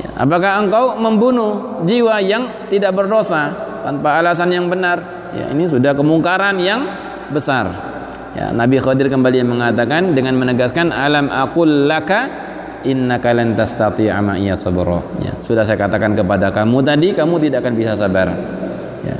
ya. 0.00 0.08
Apakah 0.24 0.64
engkau 0.64 0.96
membunuh 0.96 1.84
jiwa 1.84 2.16
yang 2.24 2.72
tidak 2.72 2.96
berdosa 2.96 3.52
tanpa 3.84 4.16
alasan 4.24 4.48
yang 4.56 4.72
benar? 4.72 5.28
Ya, 5.36 5.52
ini 5.52 5.68
sudah 5.68 5.92
kemungkaran 5.92 6.56
yang 6.64 6.88
besar. 7.28 7.68
Ya, 8.32 8.56
Nabi 8.56 8.80
Khadir 8.80 9.12
kembali 9.12 9.44
mengatakan 9.44 10.16
dengan 10.16 10.40
menegaskan 10.40 10.92
alam 10.92 11.28
aqul 11.28 11.88
laka 11.88 12.45
innaka 12.86 13.34
lan 13.34 13.58
tastati'a 13.58 14.22
ma'iya 14.22 14.54
sabra. 14.54 15.02
Ya, 15.18 15.34
sudah 15.34 15.66
saya 15.66 15.74
katakan 15.74 16.14
kepada 16.14 16.54
kamu 16.54 16.78
tadi 16.86 17.10
kamu 17.12 17.42
tidak 17.42 17.66
akan 17.66 17.74
bisa 17.74 17.98
sabar. 17.98 18.30
Ya. 19.02 19.18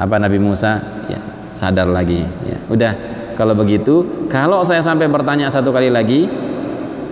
apa 0.00 0.16
Nabi 0.16 0.40
Musa? 0.40 0.80
Ya 1.08 1.20
sadar 1.54 1.88
lagi. 1.90 2.22
Ya 2.46 2.58
udah. 2.70 2.92
Kalau 3.36 3.56
begitu 3.56 4.28
kalau 4.28 4.60
saya 4.68 4.84
sampai 4.84 5.08
bertanya 5.08 5.48
satu 5.48 5.72
kali 5.72 5.88
lagi 5.88 6.28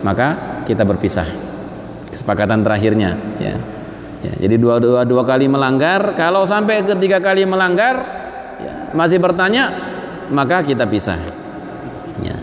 maka 0.04 0.60
kita 0.68 0.84
berpisah. 0.84 1.24
Kesepakatan 2.12 2.60
terakhirnya. 2.60 3.16
Ya. 3.40 3.56
Ya 4.18 4.32
jadi 4.46 4.58
dua 4.58 4.82
dua 4.82 5.06
dua 5.06 5.22
kali 5.22 5.46
melanggar 5.46 6.12
kalau 6.18 6.42
sampai 6.42 6.82
ketiga 6.82 7.22
kali 7.22 7.46
melanggar 7.46 8.02
ya, 8.58 8.90
masih 8.92 9.22
bertanya 9.22 9.72
maka 10.28 10.60
kita 10.60 10.84
pisah. 10.84 11.16
Ya. 12.20 12.36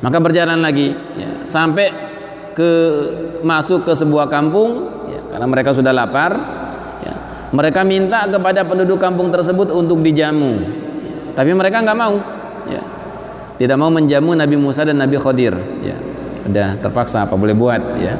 Maka 0.00 0.16
berjalan 0.16 0.60
lagi. 0.64 0.96
Ya, 1.16 1.30
sampai 1.44 2.09
ke 2.56 2.72
masuk 3.46 3.86
ke 3.86 3.92
sebuah 3.94 4.26
kampung 4.26 4.90
ya, 5.06 5.20
karena 5.30 5.46
mereka 5.46 5.70
sudah 5.72 5.94
lapar 5.94 6.32
ya, 7.00 7.14
mereka 7.54 7.86
minta 7.86 8.26
kepada 8.26 8.66
penduduk 8.66 8.98
kampung 8.98 9.30
tersebut 9.30 9.70
untuk 9.70 10.02
dijamu 10.02 10.58
ya, 11.06 11.18
tapi 11.34 11.54
mereka 11.54 11.80
nggak 11.80 11.98
mau 11.98 12.18
ya, 12.66 12.82
tidak 13.56 13.76
mau 13.78 13.88
menjamu 13.88 14.34
Nabi 14.34 14.56
Musa 14.58 14.82
dan 14.82 14.98
Nabi 14.98 15.16
Khadir 15.16 15.54
ya, 15.80 15.96
udah 16.46 16.76
terpaksa 16.82 17.28
apa 17.28 17.38
boleh 17.38 17.54
buat 17.54 17.82
ya. 18.00 18.16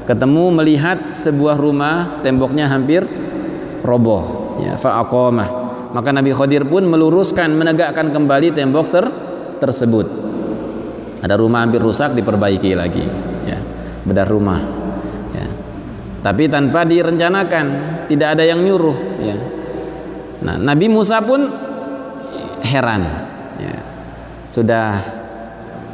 Ketemu 0.00 0.58
melihat 0.58 1.06
sebuah 1.06 1.54
rumah 1.54 2.18
temboknya 2.18 2.66
hampir 2.66 3.06
roboh 3.86 4.58
ya 4.58 4.74
fa'aqamah. 4.74 5.48
Maka 5.94 6.10
Nabi 6.10 6.34
Khadir 6.34 6.66
pun 6.66 6.82
meluruskan 6.82 7.54
menegakkan 7.54 8.10
kembali 8.10 8.50
tembok 8.50 8.86
ter 8.90 9.06
tersebut. 9.62 10.06
Ada 11.22 11.38
rumah 11.38 11.62
hampir 11.62 11.78
rusak 11.78 12.18
diperbaiki 12.18 12.74
lagi 12.74 13.29
bedah 14.04 14.26
rumah 14.28 14.60
ya. 15.34 15.46
Tapi 16.20 16.48
tanpa 16.48 16.84
direncanakan 16.84 17.66
tidak 18.08 18.38
ada 18.38 18.44
yang 18.44 18.60
nyuruh 18.60 18.96
ya. 19.20 19.36
Nah 20.44 20.56
Nabi 20.56 20.86
Musa 20.88 21.20
pun 21.20 21.48
heran 22.64 23.02
ya. 23.60 23.76
Sudah 24.48 24.96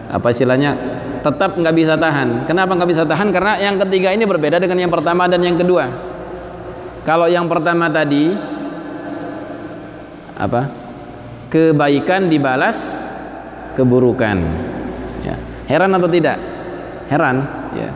apa 0.06 0.28
istilahnya 0.30 0.74
tetap 1.22 1.58
nggak 1.58 1.74
bisa 1.74 1.94
tahan. 1.98 2.46
Kenapa 2.46 2.78
nggak 2.78 2.90
bisa 2.90 3.02
tahan? 3.02 3.34
Karena 3.34 3.58
yang 3.58 3.76
ketiga 3.86 4.14
ini 4.14 4.24
berbeda 4.24 4.62
dengan 4.62 4.86
yang 4.86 4.92
pertama 4.92 5.26
dan 5.26 5.42
yang 5.42 5.58
kedua. 5.58 5.86
Kalau 7.02 7.30
yang 7.30 7.46
pertama 7.46 7.90
tadi 7.90 8.30
apa? 10.38 10.86
Kebaikan 11.46 12.26
dibalas 12.26 13.06
keburukan 13.78 14.66
Heran 15.66 15.90
atau 15.98 16.06
tidak? 16.06 16.38
Heran, 17.06 17.36
ya. 17.74 17.90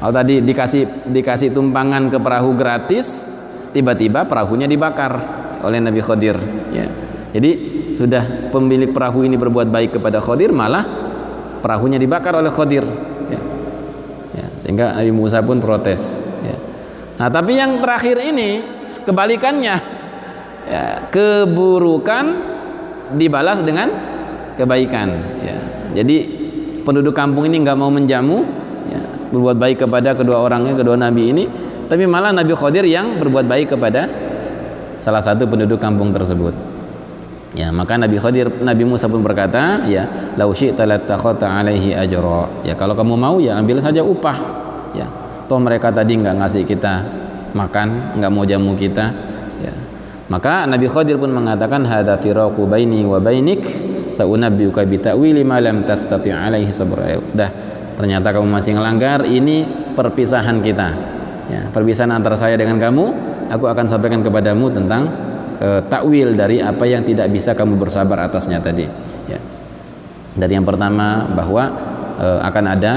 Kalau 0.00 0.12
tadi 0.16 0.40
dikasih 0.40 1.12
dikasih 1.12 1.52
tumpangan 1.52 2.08
ke 2.08 2.16
perahu 2.16 2.56
gratis, 2.56 3.28
tiba-tiba 3.76 4.24
perahunya 4.24 4.64
dibakar 4.64 5.12
oleh 5.60 5.76
Nabi 5.76 6.00
Khadir, 6.00 6.40
ya. 6.72 6.88
Jadi 7.36 7.50
sudah 8.00 8.48
pemilik 8.48 8.88
perahu 8.88 9.28
ini 9.28 9.36
berbuat 9.36 9.68
baik 9.68 10.00
kepada 10.00 10.24
Khadir, 10.24 10.56
malah 10.56 10.88
perahunya 11.60 12.00
dibakar 12.00 12.32
oleh 12.40 12.48
Khadir, 12.48 12.88
ya. 13.28 13.40
ya 14.40 14.46
sehingga 14.64 14.96
Nabi 14.96 15.12
Musa 15.12 15.44
pun 15.44 15.60
protes, 15.60 16.32
ya. 16.40 16.56
Nah, 17.20 17.28
tapi 17.28 17.60
yang 17.60 17.84
terakhir 17.84 18.16
ini 18.24 18.64
kebalikannya. 19.04 20.00
Ya, 20.70 21.02
keburukan 21.10 22.24
dibalas 23.18 23.58
dengan 23.66 23.90
kebaikan, 24.54 25.10
ya. 25.42 25.58
Jadi 25.98 26.39
penduduk 26.90 27.14
kampung 27.14 27.46
ini 27.46 27.62
nggak 27.62 27.78
mau 27.78 27.86
menjamu 27.86 28.42
ya, 28.90 28.98
berbuat 29.30 29.54
baik 29.62 29.86
kepada 29.86 30.18
kedua 30.18 30.42
orangnya 30.42 30.74
kedua 30.74 30.98
nabi 30.98 31.30
ini. 31.30 31.46
Tapi 31.86 32.06
malah 32.06 32.30
Nabi 32.30 32.54
Khadir 32.54 32.86
yang 32.86 33.18
berbuat 33.18 33.50
baik 33.50 33.74
kepada 33.74 34.06
salah 35.02 35.18
satu 35.18 35.46
penduduk 35.46 35.78
kampung 35.78 36.14
tersebut. 36.14 36.54
Ya 37.50 37.74
maka 37.74 37.98
Nabi 37.98 38.14
Khadir 38.14 38.46
Nabi 38.62 38.86
Musa 38.86 39.10
pun 39.10 39.26
berkata 39.26 39.82
ya 39.90 40.06
lau 40.38 40.54
syi'ta 40.54 40.86
alaihi 40.86 41.94
ajra. 41.98 42.46
Ya 42.62 42.78
kalau 42.78 42.94
kamu 42.94 43.18
mau 43.18 43.42
ya 43.42 43.58
ambil 43.58 43.82
saja 43.82 44.06
upah. 44.06 44.38
Ya 44.94 45.06
toh 45.50 45.58
mereka 45.58 45.90
tadi 45.90 46.14
nggak 46.14 46.38
ngasih 46.38 46.62
kita 46.62 47.02
makan 47.58 48.22
nggak 48.22 48.30
mau 48.30 48.46
jamu 48.46 48.78
kita. 48.78 49.10
Ya 49.58 49.74
maka 50.30 50.70
Nabi 50.70 50.86
Khadir 50.86 51.18
pun 51.18 51.34
mengatakan 51.34 51.82
hadza 51.90 52.14
firaqu 52.22 52.70
baini 52.70 53.02
wa 53.02 53.18
bainik 53.18 53.66
saunabbiuka 54.14 54.84
bi 54.86 54.98
ta'wili 54.98 55.42
ma 55.46 55.58
lam 55.62 55.82
tastati' 55.82 56.32
alaihi 56.32 56.70
sabra. 56.70 57.06
Ya 57.06 57.18
udah, 57.18 57.50
ternyata 57.96 58.32
kamu 58.32 58.46
masih 58.48 58.76
ngelanggar, 58.76 59.24
ini 59.26 59.66
perpisahan 59.94 60.62
kita. 60.62 60.88
Ya, 61.50 61.66
perpisahan 61.74 62.14
antara 62.14 62.38
saya 62.38 62.54
dengan 62.54 62.78
kamu, 62.78 63.04
aku 63.50 63.66
akan 63.66 63.86
sampaikan 63.90 64.22
kepadamu 64.22 64.70
tentang 64.70 65.10
e, 65.58 65.82
takwil 65.90 66.38
dari 66.38 66.62
apa 66.62 66.86
yang 66.86 67.02
tidak 67.02 67.26
bisa 67.28 67.58
kamu 67.58 67.74
bersabar 67.74 68.22
atasnya 68.30 68.62
tadi. 68.62 68.86
Ya. 69.26 69.40
Dari 70.38 70.52
yang 70.54 70.62
pertama 70.62 71.26
bahwa 71.26 71.64
e, 72.14 72.26
akan 72.46 72.64
ada 72.70 72.92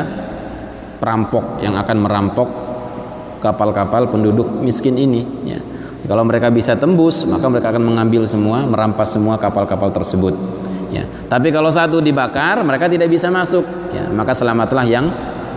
perampok 1.01 1.65
yang 1.65 1.73
akan 1.81 1.97
merampok 1.97 2.49
kapal-kapal 3.41 4.07
penduduk 4.13 4.61
miskin 4.61 5.01
ini. 5.01 5.25
Ya. 5.49 5.59
Kalau 6.05 6.27
mereka 6.27 6.53
bisa 6.53 6.77
tembus, 6.77 7.25
maka 7.25 7.49
mereka 7.49 7.73
akan 7.73 7.83
mengambil 7.83 8.27
semua, 8.29 8.67
merampas 8.69 9.17
semua 9.17 9.39
kapal-kapal 9.41 9.89
tersebut 9.89 10.52
ya. 10.93 11.03
Tapi 11.03 11.49
kalau 11.49 11.73
satu 11.73 11.97
dibakar 11.97 12.61
mereka 12.61 12.85
tidak 12.85 13.09
bisa 13.09 13.33
masuk 13.33 13.65
ya. 13.89 14.13
Maka 14.13 14.37
selamatlah 14.37 14.85
yang 14.85 15.09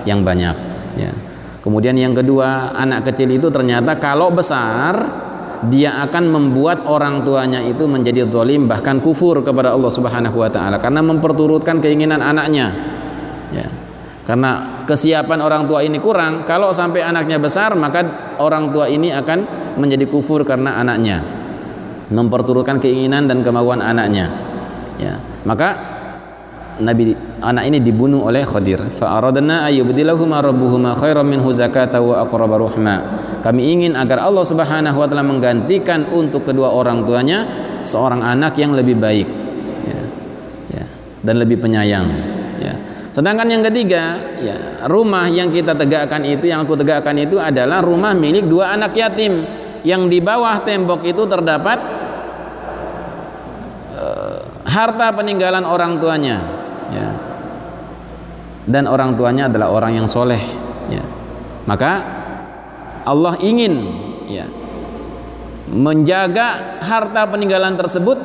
yang 0.08 0.24
banyak 0.24 0.56
ya. 0.96 1.12
Kemudian 1.60 1.98
yang 1.98 2.14
kedua 2.14 2.72
anak 2.78 3.10
kecil 3.12 3.26
itu 3.34 3.50
ternyata 3.50 3.98
kalau 3.98 4.30
besar 4.32 5.26
dia 5.66 5.98
akan 6.06 6.30
membuat 6.30 6.86
orang 6.86 7.26
tuanya 7.26 7.58
itu 7.64 7.90
menjadi 7.90 8.28
zalim 8.30 8.70
bahkan 8.70 9.02
kufur 9.02 9.42
kepada 9.42 9.74
Allah 9.74 9.90
Subhanahu 9.90 10.38
wa 10.38 10.46
taala. 10.46 10.78
Karena 10.78 11.02
memperturutkan 11.02 11.82
keinginan 11.82 12.22
anaknya 12.22 12.70
ya. 13.50 13.66
Karena 14.26 14.82
kesiapan 14.86 15.38
orang 15.38 15.70
tua 15.70 15.86
ini 15.86 16.02
kurang 16.02 16.42
kalau 16.46 16.74
sampai 16.74 17.02
anaknya 17.02 17.38
besar 17.38 17.74
maka 17.78 18.34
orang 18.42 18.74
tua 18.74 18.90
ini 18.90 19.14
akan 19.14 19.38
menjadi 19.78 20.06
kufur 20.06 20.46
karena 20.46 20.78
anaknya. 20.78 21.18
Memperturutkan 22.06 22.78
keinginan 22.78 23.26
dan 23.26 23.42
kemauan 23.42 23.82
anaknya 23.82 24.45
ya. 25.00 25.14
Maka 25.46 25.96
Nabi 26.76 27.16
anak 27.40 27.64
ini 27.72 27.78
dibunuh 27.80 28.28
oleh 28.28 28.44
Khadir. 28.44 28.84
Fa 28.92 29.16
aradna 29.16 29.64
ayyubdilahuma 29.64 30.44
rabbuhuma 30.44 30.92
khairan 30.92 31.24
minhu 31.24 31.48
zakata 31.56 32.04
wa 32.04 32.20
aqraba 32.20 32.60
ruhma. 32.60 32.96
Kami 33.40 33.62
ingin 33.72 33.96
agar 33.96 34.20
Allah 34.20 34.44
Subhanahu 34.44 35.00
wa 35.00 35.06
taala 35.08 35.24
menggantikan 35.24 36.04
untuk 36.12 36.44
kedua 36.44 36.68
orang 36.76 37.08
tuanya 37.08 37.48
seorang 37.88 38.20
anak 38.20 38.60
yang 38.60 38.76
lebih 38.76 39.00
baik. 39.00 39.28
Ya, 39.88 40.02
ya. 40.76 40.84
Dan 41.24 41.40
lebih 41.40 41.64
penyayang. 41.64 42.08
Ya. 42.60 42.76
Sedangkan 43.16 43.48
yang 43.48 43.64
ketiga 43.64 44.20
ya 44.44 44.84
rumah 44.84 45.24
yang 45.32 45.48
kita 45.48 45.72
tegakkan 45.72 46.20
itu 46.28 46.52
yang 46.52 46.60
aku 46.60 46.76
tegakkan 46.76 47.16
itu 47.16 47.40
adalah 47.40 47.80
rumah 47.80 48.12
milik 48.12 48.44
dua 48.44 48.76
anak 48.76 48.92
yatim. 48.92 49.48
Yang 49.80 50.02
di 50.12 50.18
bawah 50.20 50.60
tembok 50.60 51.08
itu 51.08 51.24
terdapat 51.24 51.78
harta 54.76 55.08
peninggalan 55.16 55.64
orang 55.64 55.96
tuanya. 55.96 56.36
Ya. 56.92 57.10
Dan 58.68 58.84
orang 58.84 59.16
tuanya 59.16 59.48
adalah 59.48 59.72
orang 59.72 59.96
yang 59.96 60.04
soleh. 60.04 60.40
Ya. 60.92 61.00
Maka 61.64 62.04
Allah 63.08 63.40
ingin 63.40 63.72
ya 64.28 64.44
menjaga 65.70 66.78
harta 66.82 67.26
peninggalan 67.26 67.74
tersebut 67.74 68.18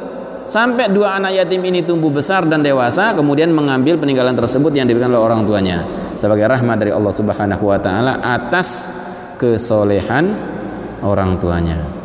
sampai 0.46 0.90
dua 0.90 1.18
anak 1.18 1.38
yatim 1.38 1.62
ini 1.62 1.86
tumbuh 1.86 2.10
besar 2.10 2.46
dan 2.50 2.66
dewasa 2.66 3.14
kemudian 3.14 3.54
mengambil 3.54 3.98
peninggalan 3.98 4.34
tersebut 4.34 4.74
yang 4.74 4.90
diberikan 4.90 5.14
oleh 5.14 5.22
orang 5.22 5.42
tuanya 5.46 5.86
sebagai 6.18 6.50
rahmat 6.50 6.82
dari 6.82 6.94
Allah 6.94 7.14
Subhanahu 7.14 7.66
wa 7.66 7.78
taala 7.78 8.22
atas 8.22 8.94
kesolehan 9.38 10.34
orang 11.02 11.38
tuanya 11.38 12.01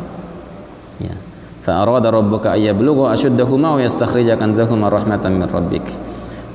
fa 1.67 1.83
arada 1.83 2.07
rabbuka 2.07 2.55
ay 2.55 2.71
yablugha 2.71 3.11
ashuddahuma 3.11 3.75
wa 3.75 3.79
yastakhrija 3.83 4.39
kanzahuma 4.39 4.87
rahmatan 4.87 5.35
min 5.35 5.51
rabbik 5.51 5.83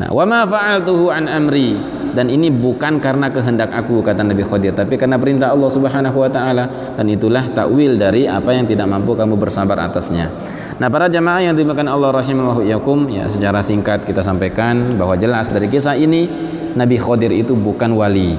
nah 0.00 0.08
wa 0.08 0.24
ma 0.24 0.48
fa'altuhu 0.48 1.12
an 1.12 1.28
amri 1.28 1.76
dan 2.12 2.28
ini 2.28 2.52
bukan 2.52 3.00
karena 3.00 3.32
kehendak 3.32 3.72
aku 3.72 4.04
kata 4.04 4.20
Nabi 4.20 4.44
Khadir 4.44 4.76
tapi 4.76 5.00
karena 5.00 5.16
perintah 5.16 5.48
Allah 5.48 5.70
Subhanahu 5.72 6.20
wa 6.20 6.28
taala. 6.28 6.68
Dan 6.92 7.08
itulah 7.08 7.40
takwil 7.48 7.96
dari 7.96 8.28
apa 8.28 8.52
yang 8.52 8.68
tidak 8.68 8.84
mampu 8.84 9.16
kamu 9.16 9.40
bersabar 9.40 9.80
atasnya. 9.80 10.28
Nah 10.76 10.92
para 10.92 11.08
jamaah 11.08 11.40
yang 11.40 11.56
dimakan 11.56 11.88
Allah 11.88 12.12
rahimallahu 12.12 12.68
yakum 12.68 13.08
ya 13.08 13.24
secara 13.32 13.64
singkat 13.64 14.04
kita 14.04 14.20
sampaikan 14.20 15.00
bahwa 15.00 15.16
jelas 15.16 15.48
dari 15.56 15.72
kisah 15.72 15.96
ini 15.96 16.28
Nabi 16.76 17.00
Khadir 17.00 17.32
itu 17.32 17.56
bukan 17.56 17.96
wali 17.96 18.36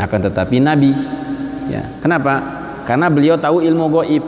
akan 0.00 0.20
tetapi 0.32 0.56
nabi. 0.64 0.96
Ya 1.68 1.84
kenapa? 2.00 2.40
Karena 2.88 3.12
beliau 3.12 3.36
tahu 3.36 3.60
ilmu 3.60 3.92
goib 3.92 4.24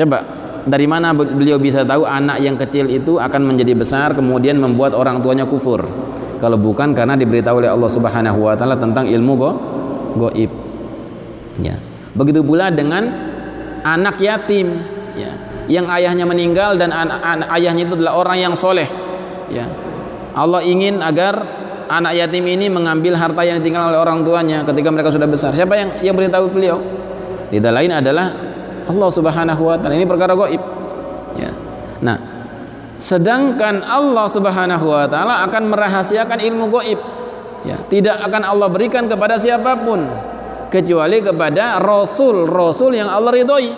Coba 0.00 0.24
dari 0.64 0.88
mana 0.88 1.12
beliau 1.12 1.60
bisa 1.60 1.84
tahu 1.84 2.08
anak 2.08 2.40
yang 2.40 2.56
kecil 2.56 2.88
itu 2.88 3.20
akan 3.20 3.52
menjadi 3.52 3.76
besar 3.76 4.16
kemudian 4.16 4.56
membuat 4.56 4.96
orang 4.96 5.20
tuanya 5.20 5.44
kufur? 5.44 5.84
Kalau 6.40 6.56
bukan 6.56 6.96
karena 6.96 7.20
diberitahu 7.20 7.60
oleh 7.60 7.68
Allah 7.68 7.90
Subhanahu 7.92 8.48
wa 8.48 8.56
taala 8.56 8.80
tentang 8.80 9.04
ilmu 9.04 9.32
go 9.36 9.50
goib. 10.16 10.48
Ya. 11.60 11.76
Begitu 12.16 12.40
pula 12.40 12.72
dengan 12.72 13.12
anak 13.84 14.16
yatim, 14.24 14.80
ya. 15.12 15.32
yang 15.68 15.86
ayahnya 15.92 16.24
meninggal 16.24 16.80
dan 16.80 16.90
anak 16.96 17.48
ayahnya 17.60 17.84
itu 17.84 17.94
adalah 18.00 18.18
orang 18.18 18.36
yang 18.40 18.54
soleh 18.56 18.88
ya 19.50 19.66
Allah 20.34 20.62
ingin 20.66 21.02
agar 21.02 21.42
anak 21.90 22.18
yatim 22.18 22.46
ini 22.46 22.70
mengambil 22.70 23.18
harta 23.18 23.42
yang 23.42 23.58
ditinggal 23.62 23.90
oleh 23.90 23.98
orang 23.98 24.22
tuanya 24.22 24.62
ketika 24.62 24.88
mereka 24.90 25.10
sudah 25.10 25.28
besar 25.30 25.54
siapa 25.54 25.74
yang 25.78 25.90
yang 26.02 26.14
beritahu 26.14 26.50
beliau 26.50 26.78
tidak 27.50 27.72
lain 27.74 27.90
adalah 27.90 28.49
Allah 28.90 29.08
Subhanahu 29.08 29.62
wa 29.62 29.78
taala. 29.78 29.94
Ini 29.94 30.06
perkara 30.10 30.34
gaib 30.34 30.62
ya. 31.38 31.50
Nah 32.02 32.18
sedangkan 33.00 33.80
Allah 33.80 34.26
Subhanahu 34.28 34.92
wa 34.92 35.06
taala 35.08 35.46
akan 35.48 35.72
merahasiakan 35.72 36.38
ilmu 36.42 36.66
gaib 36.74 37.00
ya. 37.64 37.78
Tidak 37.78 38.26
akan 38.26 38.42
Allah 38.44 38.68
berikan 38.68 39.06
kepada 39.06 39.38
siapa 39.40 39.78
pun 39.80 40.04
kecuali 40.68 41.22
kepada 41.24 41.80
rasul-rasul 41.80 42.98
yang 42.98 43.08
Allah 43.08 43.32
ridhoi. 43.32 43.70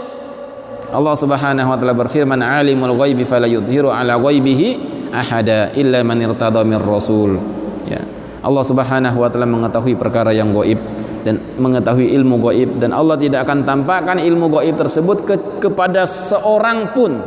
Allah 0.92 1.14
Subhanahu 1.16 1.68
wa 1.72 1.76
taala 1.78 1.94
berfirman 1.96 2.40
alimul 2.44 2.92
ghaibi 3.00 3.24
fala 3.24 3.48
yudhiru 3.48 3.88
ala 3.88 4.20
ghaibihi 4.20 4.68
ahada 5.12 5.72
illa 5.72 6.04
man 6.04 6.20
irtada 6.20 6.60
mir 6.64 6.82
rasul. 6.82 7.40
Ya. 7.88 8.02
Allah 8.42 8.64
Subhanahu 8.66 9.16
wa 9.22 9.28
taala 9.32 9.48
mengetahui 9.48 9.96
perkara 9.96 10.34
yang 10.36 10.52
gaib 10.52 10.76
dan 11.22 11.38
mengetahui 11.58 12.10
ilmu 12.18 12.42
gaib 12.50 12.82
dan 12.82 12.90
Allah 12.90 13.14
tidak 13.14 13.46
akan 13.46 13.62
tampakkan 13.62 14.18
ilmu 14.18 14.50
gaib 14.58 14.74
tersebut 14.74 15.18
ke, 15.22 15.34
kepada 15.62 16.02
seorang 16.06 16.90
pun 16.90 17.22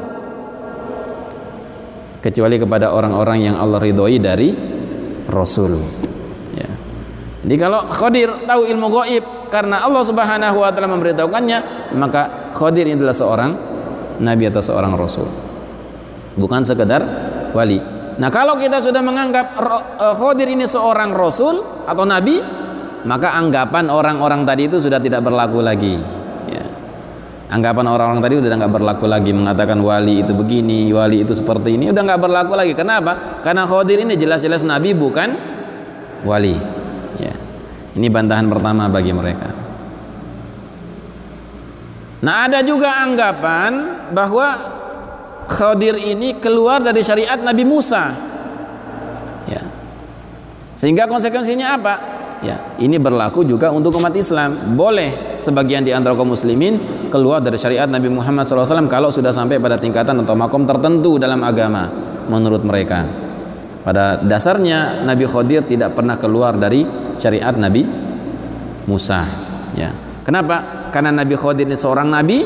kecuali 2.19 2.59
kepada 2.59 2.91
orang-orang 2.91 3.51
yang 3.51 3.55
Allah 3.55 3.79
ridhoi 3.79 4.17
dari 4.19 4.49
Rasul. 5.29 5.77
Ya. 6.57 6.69
Jadi 7.45 7.55
kalau 7.55 7.87
Khadir 7.87 8.45
tahu 8.49 8.65
ilmu 8.67 8.87
gaib 9.01 9.23
karena 9.47 9.85
Allah 9.85 10.03
Subhanahu 10.03 10.57
wa 10.59 10.69
taala 10.73 10.91
memberitahukannya, 10.91 11.59
maka 11.95 12.51
Khadir 12.51 12.89
adalah 12.91 13.15
seorang 13.15 13.51
nabi 14.19 14.49
atau 14.49 14.63
seorang 14.63 14.95
rasul. 14.95 15.27
Bukan 16.35 16.67
sekedar 16.67 17.01
wali. 17.55 17.79
Nah, 18.15 18.31
kalau 18.31 18.55
kita 18.59 18.79
sudah 18.79 19.03
menganggap 19.03 19.45
eh, 20.01 20.15
Khadir 20.15 20.51
ini 20.51 20.65
seorang 20.67 21.11
rasul 21.15 21.61
atau 21.85 22.03
nabi, 22.03 22.39
maka 23.05 23.37
anggapan 23.37 23.93
orang-orang 23.93 24.41
tadi 24.43 24.65
itu 24.65 24.81
sudah 24.81 24.97
tidak 24.97 25.21
berlaku 25.21 25.61
lagi. 25.61 25.95
Anggapan 27.45 27.85
orang-orang 27.85 28.21
tadi 28.25 28.35
udah 28.41 28.57
nggak 28.57 28.73
berlaku 28.73 29.05
lagi 29.05 29.29
mengatakan 29.29 29.77
wali 29.77 30.25
itu 30.25 30.33
begini 30.33 30.89
wali 30.89 31.21
itu 31.21 31.37
seperti 31.37 31.77
ini 31.77 31.93
udah 31.93 32.01
nggak 32.01 32.21
berlaku 32.25 32.57
lagi. 32.57 32.73
Kenapa? 32.73 33.39
Karena 33.45 33.69
Khadir 33.69 34.01
ini 34.01 34.17
jelas-jelas 34.17 34.65
nabi 34.65 34.97
bukan 34.97 35.29
wali. 36.25 36.57
Ya. 37.21 37.35
Ini 37.93 38.07
bantahan 38.09 38.49
pertama 38.49 38.89
bagi 38.89 39.13
mereka. 39.13 39.53
Nah 42.25 42.49
ada 42.49 42.65
juga 42.65 43.05
anggapan 43.05 44.01
bahwa 44.09 44.73
Khadir 45.45 46.01
ini 46.01 46.41
keluar 46.41 46.81
dari 46.81 47.05
syariat 47.05 47.37
Nabi 47.37 47.61
Musa. 47.61 48.09
Ya. 49.45 49.61
Sehingga 50.73 51.05
konsekuensinya 51.05 51.77
apa 51.77 52.14
ya 52.43 52.75
ini 52.81 52.99
berlaku 52.99 53.45
juga 53.47 53.71
untuk 53.71 53.95
umat 53.99 54.11
Islam. 54.15 54.75
Boleh 54.75 55.37
sebagian 55.39 55.85
di 55.85 55.91
antara 55.95 56.17
kaum 56.17 56.33
muslimin 56.33 56.79
keluar 57.07 57.39
dari 57.39 57.55
syariat 57.55 57.87
Nabi 57.87 58.11
Muhammad 58.11 58.49
SAW 58.49 58.89
kalau 58.91 59.13
sudah 59.13 59.31
sampai 59.31 59.61
pada 59.61 59.79
tingkatan 59.79 60.25
atau 60.25 60.35
makom 60.35 60.67
tertentu 60.67 61.15
dalam 61.21 61.45
agama 61.45 61.87
menurut 62.27 62.65
mereka. 62.65 63.05
Pada 63.85 64.17
dasarnya 64.17 65.05
Nabi 65.05 65.29
Khadir 65.29 65.61
tidak 65.61 65.93
pernah 65.93 66.17
keluar 66.17 66.57
dari 66.57 66.81
syariat 67.21 67.53
Nabi 67.53 67.85
Musa. 68.89 69.21
Ya. 69.77 69.93
Kenapa? 70.25 70.89
Karena 70.89 71.13
Nabi 71.13 71.37
Khadir 71.37 71.69
ini 71.69 71.77
seorang 71.77 72.09
nabi 72.09 72.41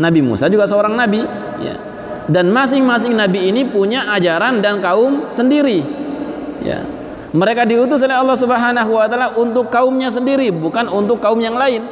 Nabi 0.00 0.20
Musa 0.24 0.48
juga 0.48 0.64
seorang 0.64 0.96
nabi. 0.96 1.20
Ya. 1.60 1.76
Dan 2.26 2.50
masing-masing 2.50 3.14
nabi 3.14 3.52
ini 3.52 3.68
punya 3.68 4.08
ajaran 4.16 4.64
dan 4.64 4.80
kaum 4.80 5.28
sendiri. 5.28 5.84
Ya 6.64 6.95
mereka 7.36 7.68
diutus 7.68 8.00
oleh 8.00 8.16
Allah 8.16 8.32
Subhanahu 8.32 8.96
wa 8.96 9.04
taala 9.04 9.36
untuk 9.36 9.68
kaumnya 9.68 10.08
sendiri, 10.08 10.48
bukan 10.48 10.88
untuk 10.88 11.20
kaum 11.20 11.36
yang 11.36 11.52
lain. 11.52 11.84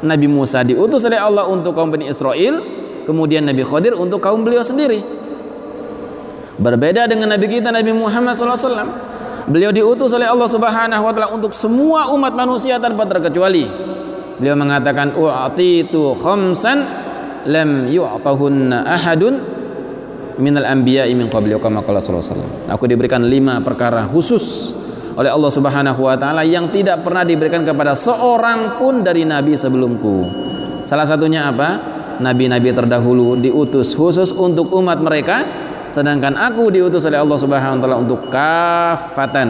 Nabi 0.00 0.30
Musa 0.30 0.62
diutus 0.62 1.02
oleh 1.04 1.18
Allah 1.18 1.50
untuk 1.50 1.74
kaum 1.74 1.90
Bani 1.90 2.06
Israel, 2.06 2.62
kemudian 3.04 3.42
Nabi 3.42 3.66
Khadir 3.66 3.98
untuk 3.98 4.22
kaum 4.22 4.46
beliau 4.46 4.62
sendiri. 4.62 5.02
Berbeda 6.56 7.10
dengan 7.10 7.34
Nabi 7.34 7.50
kita 7.50 7.74
Nabi 7.74 7.90
Muhammad 7.90 8.38
SAW. 8.38 9.10
Beliau 9.50 9.74
diutus 9.74 10.14
oleh 10.14 10.30
Allah 10.30 10.46
Subhanahu 10.46 11.02
wa 11.02 11.12
taala 11.12 11.34
untuk 11.34 11.50
semua 11.50 12.14
umat 12.14 12.30
manusia 12.38 12.78
tanpa 12.78 13.10
terkecuali. 13.10 13.66
Beliau 14.38 14.54
mengatakan 14.54 15.18
u'titu 15.18 16.14
khamsan 16.14 16.78
lam 17.50 17.90
yu'tahunna 17.90 18.86
ahadun 18.86 19.59
minal 20.40 20.66
min 20.80 21.28
qabli 21.28 21.54
kama 21.60 21.84
qala 21.84 22.00
sallallahu 22.00 22.72
Aku 22.72 22.84
diberikan 22.88 23.22
lima 23.22 23.60
perkara 23.60 24.08
khusus 24.08 24.74
oleh 25.14 25.30
Allah 25.30 25.52
Subhanahu 25.52 26.00
wa 26.08 26.16
taala 26.16 26.42
yang 26.48 26.72
tidak 26.72 27.04
pernah 27.04 27.22
diberikan 27.22 27.60
kepada 27.60 27.92
seorang 27.92 28.80
pun 28.80 29.04
dari 29.04 29.28
nabi 29.28 29.54
sebelumku. 29.54 30.26
Salah 30.88 31.04
satunya 31.04 31.46
apa? 31.46 32.00
Nabi-nabi 32.20 32.72
terdahulu 32.76 33.40
diutus 33.40 33.96
khusus 33.96 34.32
untuk 34.36 34.68
umat 34.76 35.00
mereka 35.00 35.44
sedangkan 35.88 36.36
aku 36.36 36.72
diutus 36.72 37.04
oleh 37.08 37.20
Allah 37.20 37.38
Subhanahu 37.40 37.76
wa 37.76 37.82
taala 37.84 37.98
untuk 38.00 38.20
kafatan 38.32 39.48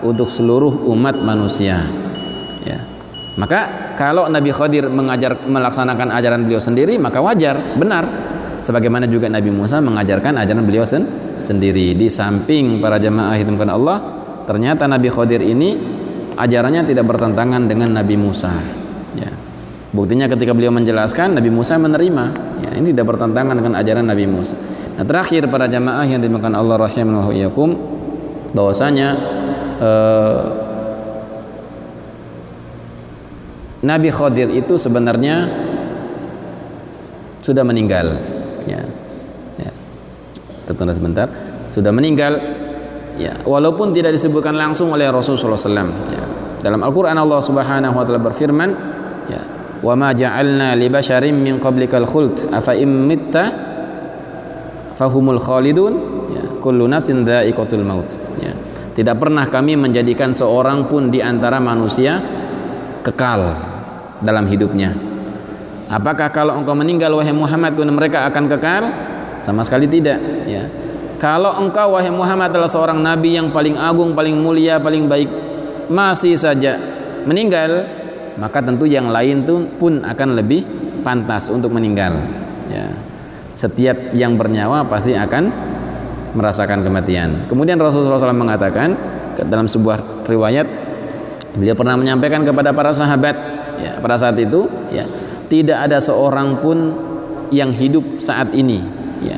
untuk 0.00 0.28
seluruh 0.28 0.88
umat 0.92 1.18
manusia. 1.20 1.80
Ya. 2.62 2.78
Maka 3.36 3.92
kalau 3.96 4.28
Nabi 4.28 4.52
Khadir 4.52 4.88
mengajar 4.92 5.40
melaksanakan 5.44 6.12
ajaran 6.12 6.44
beliau 6.44 6.60
sendiri 6.60 7.00
maka 7.00 7.20
wajar, 7.20 7.56
benar 7.76 8.31
sebagaimana 8.62 9.10
juga 9.10 9.26
Nabi 9.26 9.50
Musa 9.50 9.82
mengajarkan 9.82 10.38
ajaran 10.38 10.62
beliau 10.62 10.86
sen 10.86 11.04
sendiri. 11.42 11.92
Di 11.98 12.06
samping 12.06 12.78
para 12.78 12.96
jemaah 13.02 13.34
hitungan 13.34 13.68
Allah 13.68 13.98
ternyata 14.46 14.86
Nabi 14.86 15.10
Khadir 15.10 15.42
ini 15.42 15.76
ajarannya 16.38 16.86
tidak 16.86 17.04
bertentangan 17.10 17.66
dengan 17.66 17.92
Nabi 17.92 18.14
Musa. 18.14 18.54
Ya. 19.18 19.28
Buktinya 19.92 20.30
ketika 20.30 20.54
beliau 20.54 20.72
menjelaskan 20.72 21.36
Nabi 21.36 21.50
Musa 21.50 21.76
menerima. 21.76 22.24
Ya 22.62 22.70
ini 22.78 22.94
tidak 22.94 23.12
bertentangan 23.12 23.58
dengan 23.58 23.74
ajaran 23.76 24.06
Nabi 24.06 24.24
Musa. 24.30 24.54
Nah 24.96 25.04
terakhir 25.04 25.50
para 25.50 25.66
jemaah 25.66 26.06
yang 26.06 26.22
dimakan 26.22 26.54
Allah 26.54 26.78
rahimallahu 26.86 27.34
yakum 27.34 27.74
bahwasanya 28.54 29.08
eh, 29.82 30.42
Nabi 33.82 34.08
Khadir 34.14 34.46
itu 34.54 34.78
sebenarnya 34.78 35.50
sudah 37.42 37.66
meninggal 37.66 38.14
ya. 38.66 38.80
Ya. 39.60 39.72
Tertunda 40.68 40.94
sebentar. 40.94 41.26
Sudah 41.66 41.90
meninggal. 41.90 42.38
Ya. 43.20 43.36
Walaupun 43.44 43.92
tidak 43.92 44.16
disebutkan 44.16 44.56
langsung 44.56 44.90
oleh 44.92 45.08
Rasulullah 45.12 45.58
SAW 45.58 45.90
ya. 46.10 46.24
Dalam 46.62 46.80
Al-Qur'an 46.80 47.18
Allah 47.18 47.42
Subhanahu 47.42 47.94
wa 47.98 48.04
taala 48.06 48.22
berfirman 48.22 48.70
ya 49.26 49.42
wa 49.82 49.94
ma 49.98 50.14
ja'alna 50.14 50.78
li 50.78 50.86
basharin 50.86 51.34
min 51.34 51.58
qablikal 51.58 52.06
khuld 52.06 52.54
afa 52.54 52.72
imitta 52.78 53.44
fahumul 54.96 55.42
khalidun. 55.42 55.92
Ya. 56.32 56.44
Kullu 56.62 56.88
nafsin 56.88 57.26
dha'iqatul 57.26 57.84
maut. 57.84 58.08
Ya. 58.40 58.54
Tidak 58.92 59.16
pernah 59.18 59.48
kami 59.50 59.76
menjadikan 59.76 60.32
seorang 60.32 60.88
pun 60.88 61.10
di 61.12 61.20
antara 61.20 61.58
manusia 61.58 62.20
kekal 63.02 63.42
dalam 64.22 64.46
hidupnya 64.46 65.11
Apakah 65.92 66.32
kalau 66.32 66.56
engkau 66.56 66.72
meninggal 66.72 67.12
wahai 67.12 67.36
Muhammad 67.36 67.76
mereka 67.76 68.24
akan 68.24 68.48
kekal? 68.48 68.84
Sama 69.44 69.60
sekali 69.60 69.84
tidak, 69.84 70.16
ya. 70.48 70.64
Kalau 71.20 71.52
engkau 71.60 71.92
wahai 71.92 72.08
Muhammad 72.08 72.48
adalah 72.48 72.70
seorang 72.72 72.96
nabi 72.96 73.36
yang 73.36 73.52
paling 73.52 73.76
agung, 73.76 74.16
paling 74.16 74.32
mulia, 74.40 74.80
paling 74.80 75.04
baik, 75.04 75.28
masih 75.92 76.40
saja 76.40 76.80
meninggal, 77.28 77.84
maka 78.40 78.64
tentu 78.64 78.88
yang 78.88 79.12
lain 79.12 79.44
tuh 79.44 79.68
pun 79.76 80.00
akan 80.00 80.28
lebih 80.32 80.64
pantas 81.04 81.52
untuk 81.52 81.76
meninggal. 81.76 82.16
Ya. 82.72 82.88
Setiap 83.52 84.16
yang 84.16 84.40
bernyawa 84.40 84.88
pasti 84.88 85.12
akan 85.12 85.52
merasakan 86.32 86.80
kematian. 86.80 87.44
Kemudian 87.52 87.76
Rasulullah 87.76 88.16
SAW 88.16 88.32
mengatakan 88.32 88.96
dalam 89.44 89.68
sebuah 89.68 90.24
riwayat 90.24 90.64
beliau 91.60 91.76
pernah 91.76 92.00
menyampaikan 92.00 92.40
kepada 92.48 92.72
para 92.72 92.96
sahabat 92.96 93.36
ya 93.76 94.00
pada 94.00 94.16
saat 94.16 94.40
itu 94.40 94.64
ya 94.88 95.04
tidak 95.52 95.84
ada 95.84 96.00
seorang 96.00 96.64
pun 96.64 96.96
yang 97.52 97.68
hidup 97.68 98.16
saat 98.24 98.56
ini. 98.56 98.80
Ya. 99.20 99.36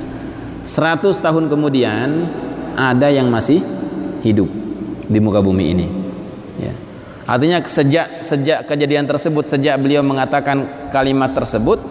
100 0.63 1.11
tahun 1.19 1.51
kemudian 1.51 2.31
ada 2.79 3.11
yang 3.11 3.27
masih 3.27 3.59
hidup 4.23 4.47
di 5.11 5.19
muka 5.19 5.43
bumi 5.43 5.75
ini. 5.75 5.87
Ya. 6.63 6.71
Artinya 7.27 7.59
sejak 7.67 8.23
sejak 8.23 8.63
kejadian 8.71 9.11
tersebut 9.11 9.51
sejak 9.51 9.75
beliau 9.83 10.07
mengatakan 10.07 10.87
kalimat 10.95 11.35
tersebut 11.35 11.83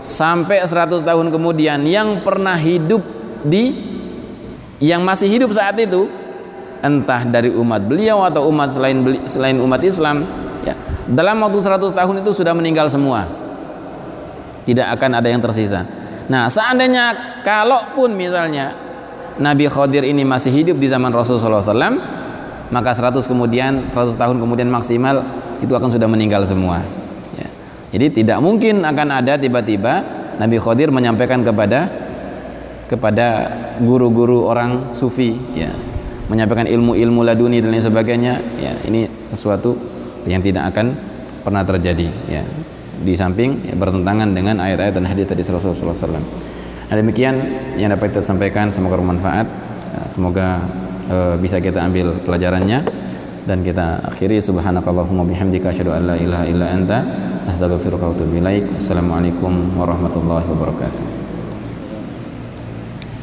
sampai 0.00 0.64
100 0.64 1.04
tahun 1.04 1.28
kemudian 1.28 1.84
yang 1.84 2.24
pernah 2.24 2.56
hidup 2.56 3.04
di 3.44 3.76
yang 4.80 5.04
masih 5.04 5.28
hidup 5.28 5.52
saat 5.52 5.76
itu 5.76 6.08
entah 6.80 7.26
dari 7.28 7.52
umat 7.52 7.84
beliau 7.84 8.24
atau 8.24 8.48
umat 8.48 8.72
selain 8.72 8.96
selain 9.28 9.60
umat 9.60 9.84
Islam 9.84 10.24
ya. 10.64 10.72
Dalam 11.04 11.36
waktu 11.44 11.60
100 11.60 11.92
tahun 11.92 12.24
itu 12.24 12.32
sudah 12.32 12.56
meninggal 12.56 12.88
semua 12.88 13.47
tidak 14.68 14.92
akan 15.00 15.16
ada 15.16 15.28
yang 15.32 15.40
tersisa 15.40 15.88
Nah, 16.28 16.46
seandainya 16.52 17.40
kalaupun 17.40 18.12
misalnya 18.12 18.76
Nabi 19.40 19.64
Khadir 19.64 20.04
ini 20.04 20.28
masih 20.28 20.52
hidup 20.52 20.76
di 20.76 20.86
zaman 20.86 21.08
Rasulullah 21.08 21.64
SAW, 21.64 21.96
maka 22.68 22.90
100 22.92 23.24
kemudian, 23.24 23.88
100 23.90 24.20
tahun 24.20 24.36
kemudian 24.36 24.68
maksimal 24.68 25.24
itu 25.64 25.72
akan 25.72 25.88
sudah 25.88 26.04
meninggal 26.04 26.44
semua. 26.44 26.84
Ya. 27.32 27.48
Jadi 27.96 28.22
tidak 28.22 28.44
mungkin 28.44 28.84
akan 28.84 29.08
ada 29.24 29.40
tiba-tiba 29.40 30.04
Nabi 30.36 30.60
Khadir 30.60 30.92
menyampaikan 30.92 31.40
kepada 31.40 31.88
kepada 32.88 33.26
guru-guru 33.80 34.44
orang 34.48 34.92
sufi, 34.92 35.32
ya, 35.56 35.72
menyampaikan 36.28 36.68
ilmu-ilmu 36.68 37.24
laduni 37.24 37.64
dan 37.64 37.72
lain 37.72 37.84
sebagainya. 37.84 38.36
Ya, 38.60 38.72
ini 38.84 39.08
sesuatu 39.24 39.80
yang 40.28 40.44
tidak 40.44 40.76
akan 40.76 40.92
pernah 41.40 41.64
terjadi. 41.64 42.08
Ya 42.28 42.44
di 43.02 43.14
samping 43.14 43.62
ya, 43.66 43.74
bertentangan 43.78 44.30
dengan 44.34 44.58
ayat-ayat 44.58 44.94
dan 44.94 45.04
hadis 45.06 45.26
tadi 45.28 45.42
Rasulullah 45.46 45.94
SAW. 45.94 46.18
Nah, 46.88 46.96
demikian 46.96 47.34
yang 47.76 47.92
dapat 47.92 48.16
kita 48.16 48.24
sampaikan 48.24 48.72
semoga 48.72 48.96
bermanfaat. 48.98 49.46
Semoga 50.08 50.62
uh, 51.10 51.34
bisa 51.36 51.60
kita 51.60 51.84
ambil 51.84 52.16
pelajarannya 52.24 52.80
dan 53.48 53.64
kita 53.64 54.00
akhiri 54.08 54.40
subhanakallahumma 54.40 55.24
bihamdika 55.24 55.72
asyhadu 55.72 55.96
an 55.96 56.04
la 56.04 56.16
ilaha 56.20 56.44
illa 56.48 56.66
anta 56.68 56.98
astaghfiruka 57.48 58.08
wa 58.08 58.14
atubu 58.16 58.40
ilaik. 58.40 58.64
Assalamualaikum 58.76 59.76
warahmatullahi 59.76 60.44
wabarakatuh. 60.48 61.17